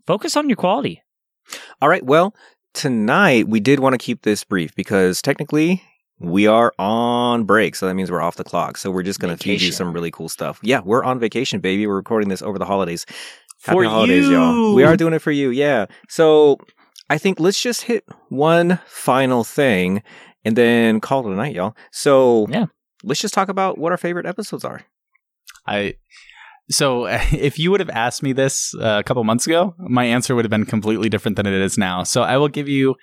[0.07, 1.03] focus on your quality.
[1.81, 2.05] All right.
[2.05, 2.35] Well,
[2.75, 5.83] tonight we did want to keep this brief because technically
[6.19, 7.75] we are on break.
[7.75, 8.77] So that means we're off the clock.
[8.77, 10.59] So we're just going to feed you some really cool stuff.
[10.63, 11.87] Yeah, we're on vacation, baby.
[11.87, 13.07] We're recording this over the holidays.
[13.59, 14.75] For holidays, y'all.
[14.75, 15.51] We are doing it for you.
[15.51, 15.87] Yeah.
[16.09, 16.59] So
[17.13, 20.03] I think let's just hit one final thing
[20.47, 21.77] and then call it a night, y'all.
[21.91, 22.67] So Yeah.
[23.05, 24.81] let's just talk about what our favorite episodes are.
[25.67, 25.97] I,
[26.71, 27.05] so
[27.51, 30.47] if you would have asked me this uh, a couple months ago, my answer would
[30.47, 32.03] have been completely different than it is now.
[32.03, 32.95] So I will give you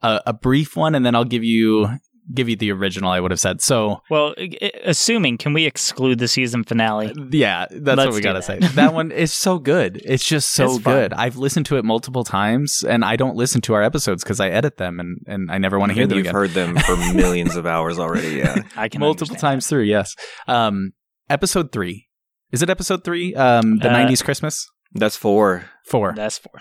[0.00, 1.88] a, a brief one and then I'll give you,
[2.32, 3.60] give you the original I would have said.
[3.60, 7.12] So Well, i- i- assuming, can we exclude the season finale?
[7.30, 8.58] Yeah, that's Let's what we gotta say.
[8.58, 8.74] that.
[8.74, 10.00] That one is so good.
[10.04, 11.12] It's just so It's good.
[11.12, 14.48] I've listened to it multiple times, and I don't listen to our episodes because I
[14.48, 16.34] edit them, and, and I never want to hear them We've again.
[16.34, 18.36] heard them for millions of hours already.
[18.36, 18.62] Yeah.
[18.76, 19.82] I can multiple understand times through.
[19.84, 20.14] Yes.
[20.46, 20.92] Um,
[21.28, 22.06] episode three.
[22.52, 23.34] Is it episode three?
[23.34, 25.64] Um, the Uh, '90s Christmas That's four.
[25.86, 26.12] four.
[26.16, 26.60] That's four.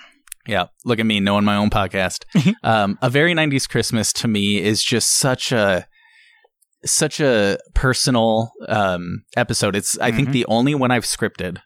[0.50, 2.26] Yeah, look at me knowing my own podcast.
[2.64, 5.88] um, a very '90s Christmas to me is just such a
[6.86, 9.76] such a personal um, episode.
[9.76, 10.34] It's I think Mhm.
[10.34, 11.58] the only one I've scripted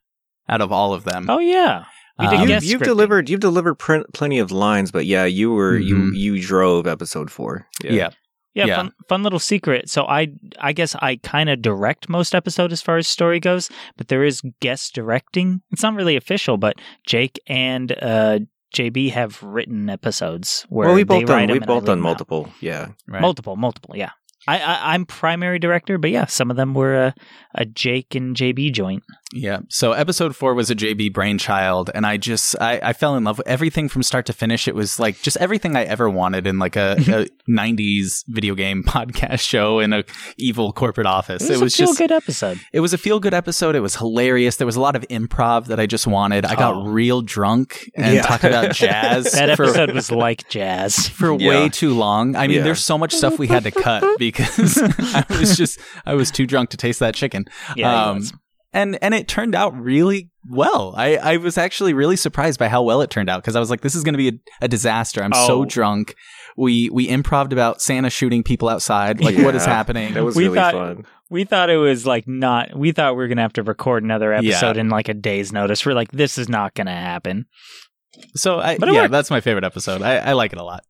[0.49, 1.29] out of all of them.
[1.29, 1.85] Oh yeah,
[2.17, 2.83] Um, you, you've, scripting.
[2.83, 6.09] delivered you've delivered pr- plenty of lines, but yeah, you were you Mhm.
[6.15, 7.67] you drove episode four.
[7.83, 8.09] yeah.
[8.55, 8.75] Yeah, Yeah.
[8.75, 9.89] fun fun little secret.
[9.89, 10.27] So I
[10.59, 13.67] I guess I kind of direct most episodes as far as story goes,
[13.97, 15.61] but there is guest directing.
[15.71, 16.75] It's not really official, but
[17.07, 18.39] Jake and uh,
[18.73, 21.85] JB have written episodes where well, we they both write done 'em we've both done
[21.85, 22.09] done 'em out.
[22.09, 22.49] multiple.
[22.59, 23.21] Yeah, Right.
[23.21, 23.95] multiple, multiple.
[23.95, 24.11] Yeah,
[24.47, 27.15] I, I I'm primary director, but yeah, some of them were a,
[27.55, 29.03] a Jake and JB joint.
[29.35, 29.59] Yeah.
[29.69, 33.39] So episode four was a JB brainchild, and I just I, I fell in love
[33.39, 34.67] with everything from start to finish.
[34.67, 38.83] It was like just everything I ever wanted in like a, a '90s video game
[38.87, 40.03] podcast show in a
[40.37, 41.49] evil corporate office.
[41.49, 42.59] It was, just a feel just good episode.
[42.73, 43.75] it was a feel good episode.
[43.75, 44.57] It was hilarious.
[44.57, 46.45] There was a lot of improv that I just wanted.
[46.45, 46.85] I got Oh.
[46.87, 48.21] real drunk and Yeah.
[48.23, 49.31] talked about jazz.
[49.33, 51.07] That for- episode was like jazz.
[51.09, 51.49] for Yeah.
[51.49, 52.35] way too long.
[52.35, 52.63] I mean, Yeah.
[52.63, 56.45] there's so much stuff we had to cut because I was just I was too
[56.45, 57.45] drunk to taste that chicken.
[57.75, 58.33] Yeah, Um, was.
[58.73, 60.93] and and it turned out really well.
[60.97, 63.69] I, I was actually really surprised by how well it turned out because I was
[63.69, 64.33] like, this is going to be a,
[64.65, 65.23] a disaster.
[65.23, 65.65] I'm so Oh.
[65.65, 66.15] drunk.
[66.55, 69.19] We we improved about Santa shooting people outside.
[69.21, 70.13] Like, what is happening?
[70.13, 71.05] that was We really thought- fun.
[71.29, 72.77] We thought it was like not.
[72.77, 74.37] We thought we were gonna have to record another Yeah.
[74.51, 75.83] episode in like a day's notice.
[75.83, 77.47] We're like, this is not gonna happen.
[78.35, 79.11] so I, But yeah, worked.
[79.13, 80.03] that's my favorite episode.
[80.03, 80.83] I, I like it a lot.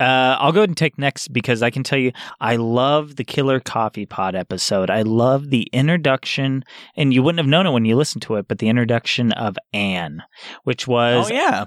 [0.00, 3.24] Uh, I'll go ahead and take next because I can tell you I love the
[3.24, 4.90] Killer Coffee Pod episode.
[4.90, 6.64] I love the introduction,
[6.96, 9.56] and you wouldn't have known it when you listened to it, but the introduction of
[9.72, 10.22] Anne,
[10.64, 11.66] which was oh yeah,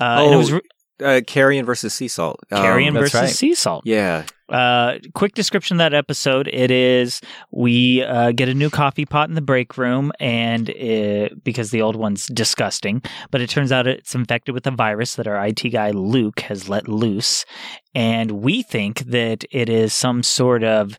[0.00, 0.60] uh, and it was Oh, re-
[1.02, 2.40] Uh, Carrion versus Sea Salt.
[2.50, 3.30] Um, Carrion that's versus right.
[3.30, 3.86] Sea Salt.
[3.86, 4.24] Yeah.
[4.48, 6.48] Uh, quick description of that episode.
[6.48, 11.42] It is we uh, get a new coffee pot in the break room, and it,
[11.44, 15.26] because the old one's disgusting, but it turns out it's infected with a virus that
[15.26, 17.44] our IT guy Luke has let loose,
[17.94, 20.96] and we think that it is some sort of,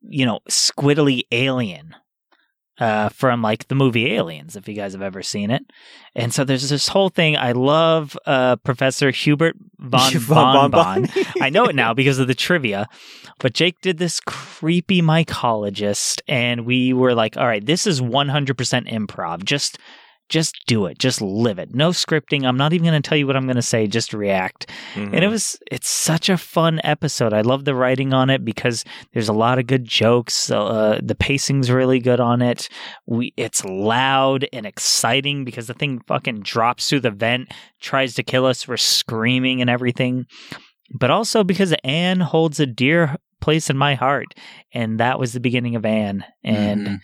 [0.00, 1.94] you know, squiddly alien.
[2.78, 5.62] Uh, from like the movie Aliens, if you guys have ever seen it,
[6.16, 7.36] and so there's this whole thing.
[7.36, 11.06] I love uh, Professor Hubert von Bon Bon.
[11.40, 12.88] I know it now because of the trivia.
[13.38, 18.90] But Jake did this creepy mycologist, and we were like, "All right, this is 100%
[18.90, 19.44] improv.
[19.44, 19.78] Just,
[20.28, 20.98] just do it.
[20.98, 21.74] Just live it.
[21.74, 22.46] No scripting.
[22.46, 23.86] I'm not even going to tell you what I'm going to say.
[23.86, 25.12] Just react." Mhm.
[25.14, 27.32] And it was, it's such a fun episode.
[27.32, 30.50] I love the writing on it because there's a lot of good jokes.
[30.50, 32.68] Uh, the pacing's really good on it.
[33.06, 38.22] We, it's loud and exciting because the thing fucking drops through the vent, tries to
[38.22, 38.66] kill us.
[38.66, 40.26] We're screaming and everything.
[40.94, 44.34] But also because Anne holds a dear place in my heart.
[44.72, 46.24] And that was the beginning of Anne.
[46.44, 46.98] And Mhm.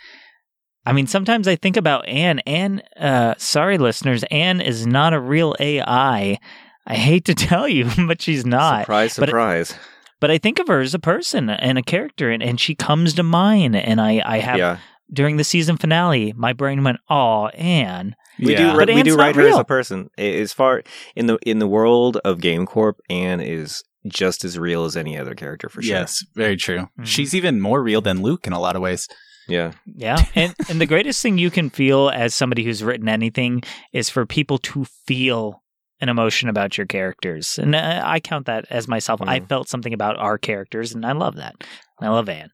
[0.88, 2.38] I mean, sometimes I think about Anne.
[2.40, 6.38] Anne, uh, sorry, listeners, Anne is not a real AI.
[6.86, 8.82] I hate to tell you, but she's not.
[8.82, 9.74] surprise, but surprise.
[10.20, 13.14] But I think of her as a person and a character, and, and she comes
[13.14, 13.76] to mind.
[13.76, 14.78] And I, I have yeah,
[15.12, 18.72] during the season finale, my brain went, "Oh, Anne." we Yeah.
[18.72, 18.78] do.
[18.78, 20.08] But we do not write her as a person.
[20.16, 20.82] As far
[21.14, 25.18] in the in the world of Game Corp, Anne is just as real as any
[25.18, 25.96] other character for sure.
[25.96, 26.88] Yes, very true.
[26.98, 27.04] Mhm.
[27.04, 29.06] She's even more real than Luke in a lot of ways.
[29.48, 29.72] Yeah.
[29.96, 34.10] Yeah, and and the greatest thing you can feel as somebody who's written anything is
[34.10, 35.62] for people to feel
[36.00, 39.20] an emotion about your characters, and uh, I count that as myself.
[39.22, 39.48] I Mhm.
[39.48, 41.64] felt something about our characters, and I love that.
[42.00, 42.50] I love Anne.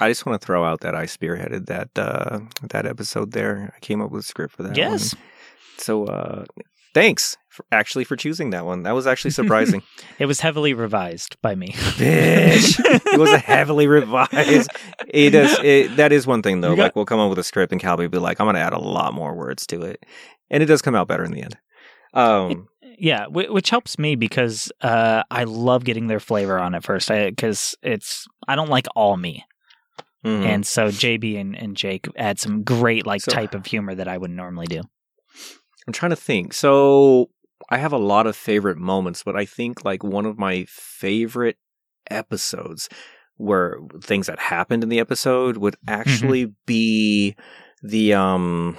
[0.00, 3.72] I just want to throw out that I spearheaded that uh, that episode there.
[3.76, 4.76] I came up with a script for that.
[4.76, 5.22] yes, one.
[5.78, 6.44] So uh,
[6.94, 8.84] thanks for, actually for choosing that one.
[8.84, 9.82] That was actually surprising.
[10.18, 11.68] it was heavily revised by me.
[11.72, 12.78] Bitch.
[13.12, 14.70] it was a heavily revised.
[15.08, 15.58] It is.
[15.62, 16.74] It, that is one thing though.
[16.76, 18.54] Got- like we'll come up with a script and Calby will be like, "I'm going
[18.54, 20.04] to add a lot more words to it,"
[20.50, 21.56] and it does come out better in the end.
[22.14, 22.68] Um,
[22.98, 27.08] Yeah, which helps me because uh, I love getting their flavor on it first.
[27.08, 29.44] Because it's I don't like all me,
[30.24, 30.44] mhm.
[30.44, 34.08] and so JB and, and Jake add some great like So- type of humor that
[34.08, 34.82] I wouldn't normally do.
[35.86, 36.52] I'm trying to think.
[36.54, 37.30] So
[37.70, 41.56] I have a lot of favorite moments, but I think like one of my favorite
[42.10, 42.88] episodes
[43.36, 47.36] were things that happened in the episode would actually be
[47.82, 48.76] the um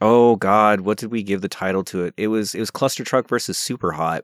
[0.00, 3.28] oh god what did we give the title to it it was it was Clustertruck
[3.28, 4.22] versus Superhot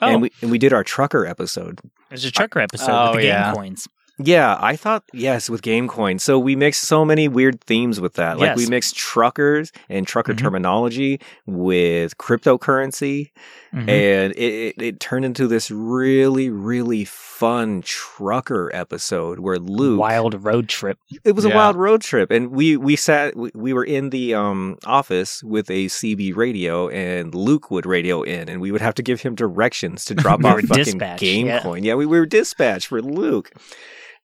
[0.00, 3.16] Oh, and we and we did our trucker episode there's a trucker episode Oh, with
[3.16, 3.52] the game yeah.
[3.54, 3.88] coins.
[4.22, 6.18] Yeah, I thought yes with Game Coin.
[6.18, 8.38] So we mixed so many weird themes with that.
[8.38, 10.38] Like we mixed truckers and trucker Mhm.
[10.38, 13.30] terminology with cryptocurrency,
[13.74, 13.88] Mhm.
[13.88, 19.98] and it, it, it turned into this really really fun trucker episode where Luke.
[19.98, 20.98] Wild road trip.
[21.24, 24.34] It was a wild road trip, and we we sat we, we were in the
[24.34, 28.94] um office with a CB radio, and Luke would radio in, and we would have
[28.96, 31.60] to give him directions to drop off fucking dispatched, game yeah.
[31.62, 31.84] coin.
[31.84, 33.50] Yeah, we, we were dispatched for Luke,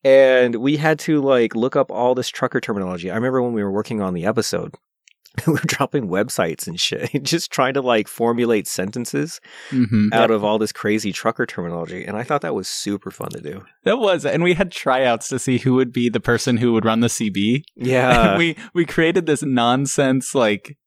[0.04, 3.10] and we had to like look up all this trucker terminology.
[3.10, 4.74] I remember when we were working on the episode.
[5.46, 10.42] We were dropping websites and shit, just trying to like formulate sentences hmm out of
[10.42, 12.06] all this crazy trucker terminology.
[12.06, 13.62] And I thought that was super fun to do.
[13.84, 16.86] That was, and we had tryouts to see who would be the person who would
[16.86, 17.64] run the CB.
[17.76, 18.30] Yeah.
[18.30, 20.78] And we we created this nonsense like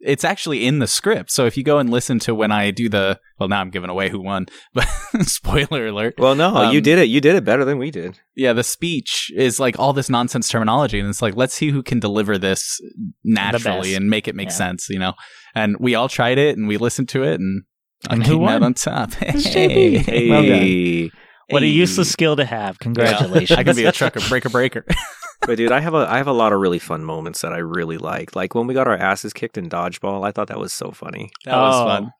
[0.00, 1.30] it's actually in the script.
[1.30, 3.90] So if you go and listen to when I do the well, now I'm giving
[3.90, 4.86] away who won, but
[5.22, 6.14] spoiler alert.
[6.18, 7.08] well, no, you Um, did it.
[7.08, 8.18] You did it better than we did.
[8.36, 11.82] Yeah, the speech is like all this nonsense terminology, and it's like let's see who
[11.82, 12.80] can deliver this
[13.24, 14.54] naturally and make it make Yeah.
[14.54, 15.14] sense, you know.
[15.54, 17.62] And we all tried it, and we listened to it, and
[18.08, 19.10] I And who came out on top.
[19.22, 20.52] It's Hey, Well done.
[20.52, 21.10] Hey.
[21.50, 22.78] What a useless skill to have.
[22.78, 23.58] Congratulations.
[23.58, 24.84] I can be a trucker, breaker, breaker.
[25.42, 27.58] but dude, I have a I have a lot of really fun moments that I
[27.58, 28.34] really like.
[28.36, 31.30] Like when we got our asses kicked in dodgeball, I thought that was so funny.
[31.44, 31.84] That was Oh.
[31.86, 32.12] fun.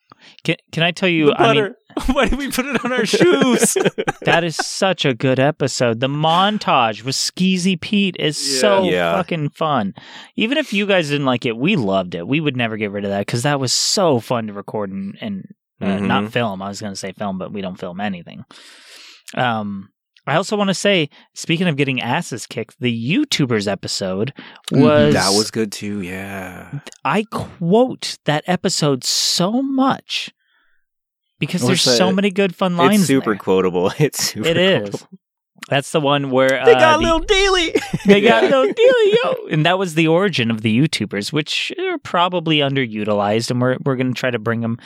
[0.42, 1.26] Can, can I tell you?
[1.26, 1.74] The I mean.
[2.12, 3.76] Why did we put it on our shoes?
[4.22, 6.00] that is such a good episode.
[6.00, 9.12] The montage with Skeezy Pete is so Yeah.
[9.16, 9.94] fucking fun.
[10.36, 12.26] Even if you guys didn't like it, we loved it.
[12.26, 15.16] We would never get rid of that because that was so fun to record and,
[15.20, 15.44] and
[15.80, 16.06] uh, Mhm.
[16.06, 16.62] not film.
[16.62, 18.44] I was going to say film, but we don't film anything.
[19.36, 19.88] Um,
[20.28, 24.32] I also want to say, speaking of getting asses kicked, the YouTubers episode
[24.72, 24.82] Mhm.
[24.82, 26.00] was that was good too.
[26.02, 26.80] Yeah.
[27.04, 30.30] I quote that episode so much
[31.38, 33.00] because What's there's so many good fun lines.
[33.00, 33.38] It's super there.
[33.38, 33.92] quotable.
[33.98, 34.90] It's super It is.
[34.90, 35.08] quotable.
[35.68, 37.74] That's the one where They uh, got a the- little daily.
[38.06, 38.48] They got Yeah.
[38.48, 39.34] no dealio.
[39.52, 43.50] And that was the origin of the YouTubers, which are probably underutilized.
[43.50, 44.78] And we're, we're going to try to bring them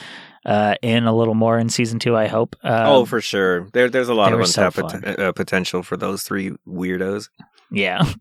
[0.44, 2.56] uh, in a little more in season two, I hope.
[2.62, 3.68] Um, oh, for sure.
[3.72, 7.28] There, there's a lot of untapped pot- uh, potential for those three weirdos.
[7.70, 8.04] yeah.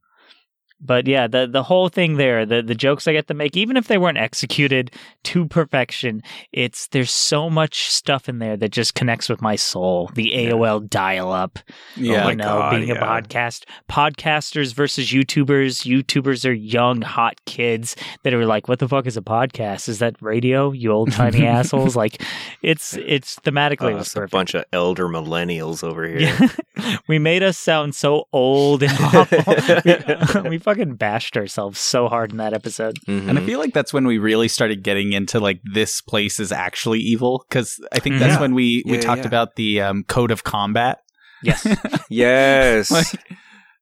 [0.83, 3.77] But yeah, the the whole thing there, the the jokes I get to make, even
[3.77, 4.91] if they weren't executed
[5.25, 10.09] to perfection, it's there's so much stuff in there that just connects with my soul.
[10.15, 10.49] The Yeah.
[10.51, 11.59] AOL dial up,
[11.95, 12.23] Yeah.
[12.23, 15.85] my you know, God, being a podcast, podcasters versus YouTubers.
[15.85, 19.87] YouTubers are young, hot kids that are like, "What the fuck is a podcast?
[19.87, 20.71] Is that radio?
[20.71, 22.21] You old timey assholes!" Like,
[22.61, 26.19] it's it's thematically Uh, it was it's a bunch of elder millennials over here.
[26.19, 26.97] Yeah.
[27.07, 30.41] we made us sound so old and awful.
[30.43, 32.97] we, we fucking bashed ourselves so hard in that episode.
[33.07, 33.27] Mhm.
[33.29, 36.51] And I feel like that's when we really started getting into like this place is
[36.51, 38.41] actually evil because I think that's Yeah.
[38.41, 39.27] when we we Yeah, talked yeah.
[39.27, 40.99] about the um, code of combat.
[41.43, 41.65] Yes.
[42.09, 42.91] yes.
[42.91, 43.07] Like,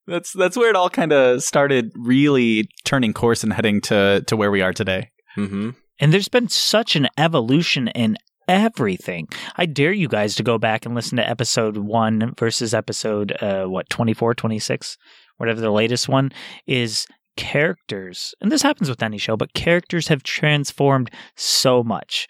[0.08, 4.36] that's that's where it all kind of started really turning course and heading to to
[4.36, 5.10] where we are today.
[5.36, 8.18] hmm And there's been such an evolution in
[8.48, 9.28] everything.
[9.58, 13.66] I dare you guys to go back and listen to episode one versus episode, uh,
[13.66, 14.98] what, 24, 26,
[15.40, 16.32] whatever the latest one
[16.68, 17.08] is.
[17.38, 22.28] Characters, and this happens with any show, but characters have transformed so much,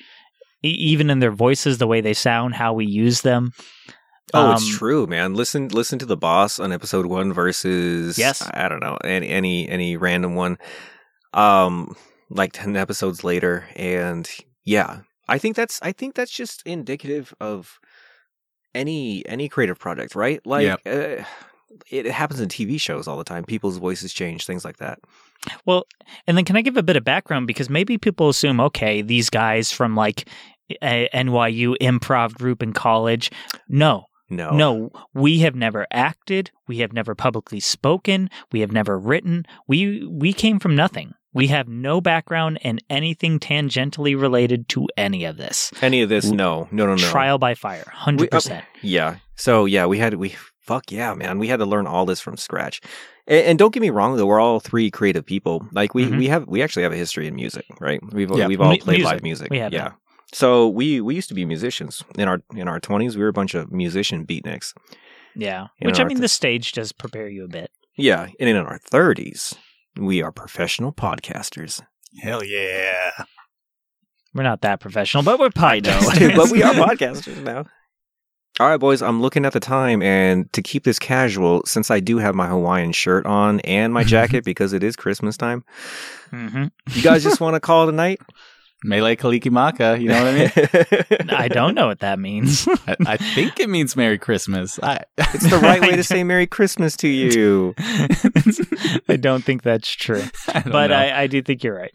[0.63, 3.51] e- even in their voices, the way they sound, how we use them.
[4.35, 5.33] Oh, it's Um, true, man.
[5.33, 8.47] Listen, listen to the boss on episode one versus Yes.
[8.53, 10.57] I don't know any any any random one.
[11.33, 11.95] Um,
[12.29, 14.29] like ten episodes later, and
[14.63, 17.79] yeah, I think that's I think that's just indicative of
[18.75, 20.39] any any creative project, right?
[20.45, 21.23] Like, uh,
[21.89, 23.43] it happens in TV shows all the time.
[23.43, 24.99] People's voices change, things like that.
[25.65, 25.85] Well,
[26.27, 29.29] and then can I give a bit of background because maybe people assume, okay, these
[29.29, 30.27] guys from like
[30.81, 33.31] a NYU improv group in college.
[33.67, 36.51] No, No, no, we have never acted.
[36.67, 38.29] We have never publicly spoken.
[38.51, 39.45] We have never written.
[39.67, 41.13] We we came from nothing.
[41.33, 45.71] We have no background in anything tangentially related to any of this.
[45.81, 46.25] any of this.
[46.25, 47.07] No, no, no, no.
[47.09, 48.65] Trial by fire, hundred percent.
[48.81, 49.17] Yeah.
[49.35, 51.37] So yeah, we had we fuck yeah, man.
[51.39, 52.81] We had to learn all this from scratch.
[53.27, 55.67] And, and don't get me wrong, though, we're all three creative people.
[55.71, 56.17] Like we Mhm.
[56.17, 57.99] we have we actually have a history in music, right?
[58.11, 58.47] We've Yeah.
[58.47, 59.05] we've all played music.
[59.05, 59.47] live music.
[59.51, 59.89] We have yeah.
[59.89, 59.95] that.
[60.33, 63.15] So we we used to be musicians in our in our twenties.
[63.15, 64.73] We were a bunch of musician beatniks.
[65.35, 67.69] Yeah, In which I mean, th- the stage does prepare you a bit.
[67.95, 69.53] Yeah, and in our thirties,
[69.97, 71.81] we are professional podcasters.
[72.21, 73.11] Hell yeah!
[74.33, 76.35] We're not that professional, but we're I know, podcasters.
[76.35, 77.65] but we are podcasters now.
[78.59, 79.01] All right, boys.
[79.01, 82.47] I'm looking at the time, and to keep this casual, since I do have my
[82.47, 85.63] Hawaiian shirt on and my jacket because it is Christmas time,
[86.29, 88.19] hmm you guys just want to call it a night?
[88.83, 91.29] Mele Kalikimaka, you know what I mean?
[91.35, 92.67] I don't know what that means.
[92.87, 94.79] I, I think it means Merry Christmas.
[94.81, 97.73] I, It's the right way to say Merry Christmas to you.
[99.09, 100.91] I don't think that's true, I but.
[100.91, 101.93] I, I do think you're right.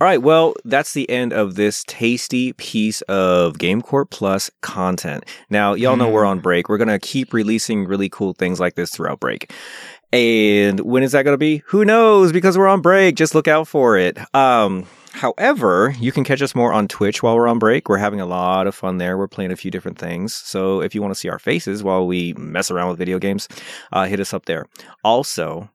[0.00, 5.24] All right, well, that's the end of this tasty piece of GameCorp Plus content.
[5.50, 6.28] Now, y'all know we're mm.
[6.30, 6.70] on break.
[6.70, 9.52] We're going to keep releasing really cool things like this throughout break.
[10.12, 11.62] And when is that going to be?
[11.66, 12.32] Who knows?
[12.32, 13.14] Because we're on break.
[13.14, 14.18] Just look out for it.
[14.34, 17.88] Um, however, you can catch us more on Twitch while we're on break.
[17.88, 19.16] We're having a lot of fun there.
[19.16, 20.34] We're playing a few different things.
[20.34, 23.46] So if you want to see our faces while we mess around with video games,
[23.92, 24.66] uh, hit us up there.
[25.04, 25.70] Also,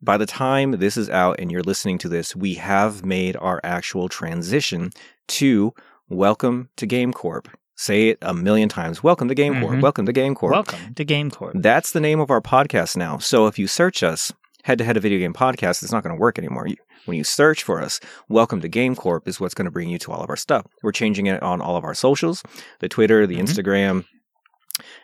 [0.00, 3.60] by the time this is out and you're listening to this, we have made our
[3.64, 4.90] actual transition
[5.26, 5.74] to
[6.08, 7.48] Welcome to Game Corp.
[7.80, 9.04] Say it a million times.
[9.04, 9.76] Welcome to Game Corp.
[9.76, 9.80] Mhm.
[9.82, 10.50] Welcome to Game Corp.
[10.52, 11.52] Welcome to Game Corp.
[11.56, 13.18] That's the name of our podcast now.
[13.18, 14.32] So if you search us,
[14.64, 16.66] head to head a video game podcast, it's not going to work anymore.
[17.04, 19.98] When you search for us, Welcome to Game Corp is what's going to bring you
[20.00, 20.66] to all of our stuff.
[20.82, 22.42] We're changing it on all of our socials,
[22.80, 23.42] the Twitter, the Mhm.
[23.42, 24.04] Instagram.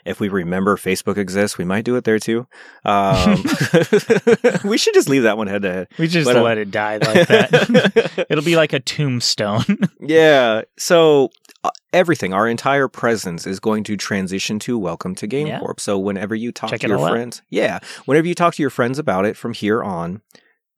[0.05, 2.49] If we remember Facebook exists, we might do it there too.
[2.85, 3.43] Um,
[4.65, 5.89] we should just leave that one head to head.
[5.97, 8.27] We just But, uh, let it die like that.
[8.31, 9.79] It'll be like a tombstone.
[10.01, 10.63] yeah.
[10.77, 11.31] So
[11.65, 15.61] Uh, everything, our entire presence is going to transition to Welcome to Game Yeah.
[15.61, 15.81] Corp.
[15.81, 17.11] So whenever you talk Check to your all out.
[17.13, 20.21] friends, yeah, whenever you talk to your friends about it from here on,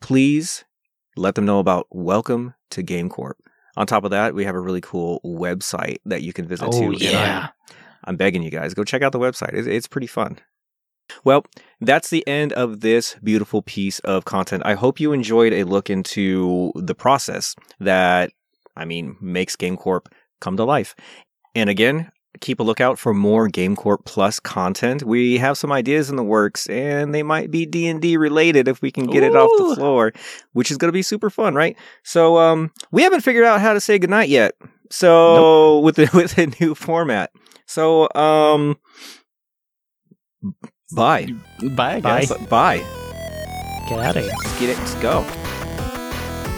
[0.00, 0.64] please
[1.16, 3.36] let them know about Welcome to Game Corp.
[3.76, 6.70] On top of that, we have a really cool website that you can visit oh
[6.72, 6.84] too.
[6.92, 7.48] and I'm- yeah.
[8.04, 9.52] I'm begging you guys, go check out the website.
[9.54, 10.38] It's, it's pretty fun.
[11.24, 11.44] Well,
[11.80, 14.62] that's the end of this beautiful piece of content.
[14.64, 18.30] I hope you enjoyed a look into the process that,
[18.76, 20.06] I mean, makes GameCorp
[20.40, 20.94] come to life.
[21.54, 22.10] And again,
[22.40, 25.02] keep a lookout for more GameCorp Plus content.
[25.02, 28.68] We have some ideas in the works, and they might be D and D related
[28.68, 30.12] if we can get it off the floor,
[30.52, 31.76] which is going to be super fun, right?
[32.04, 34.54] So, um, we haven't figured out how to say goodnight yet.
[34.90, 37.30] So with the with the new format.
[37.66, 38.76] So um
[40.94, 41.26] bye.
[41.60, 42.00] Bye, Bye.
[42.00, 42.32] guys.
[42.32, 42.76] B- bye.
[43.88, 44.32] Get out of here.
[44.44, 44.78] Let's get it.
[44.78, 45.22] Let's go.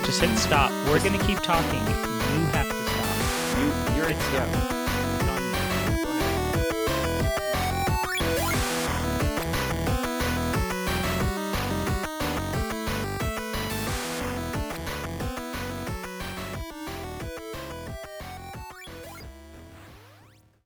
[0.05, 0.71] Just hit stop.
[0.89, 2.08] We're gonna keep talking.
[4.09, 4.78] Yeah.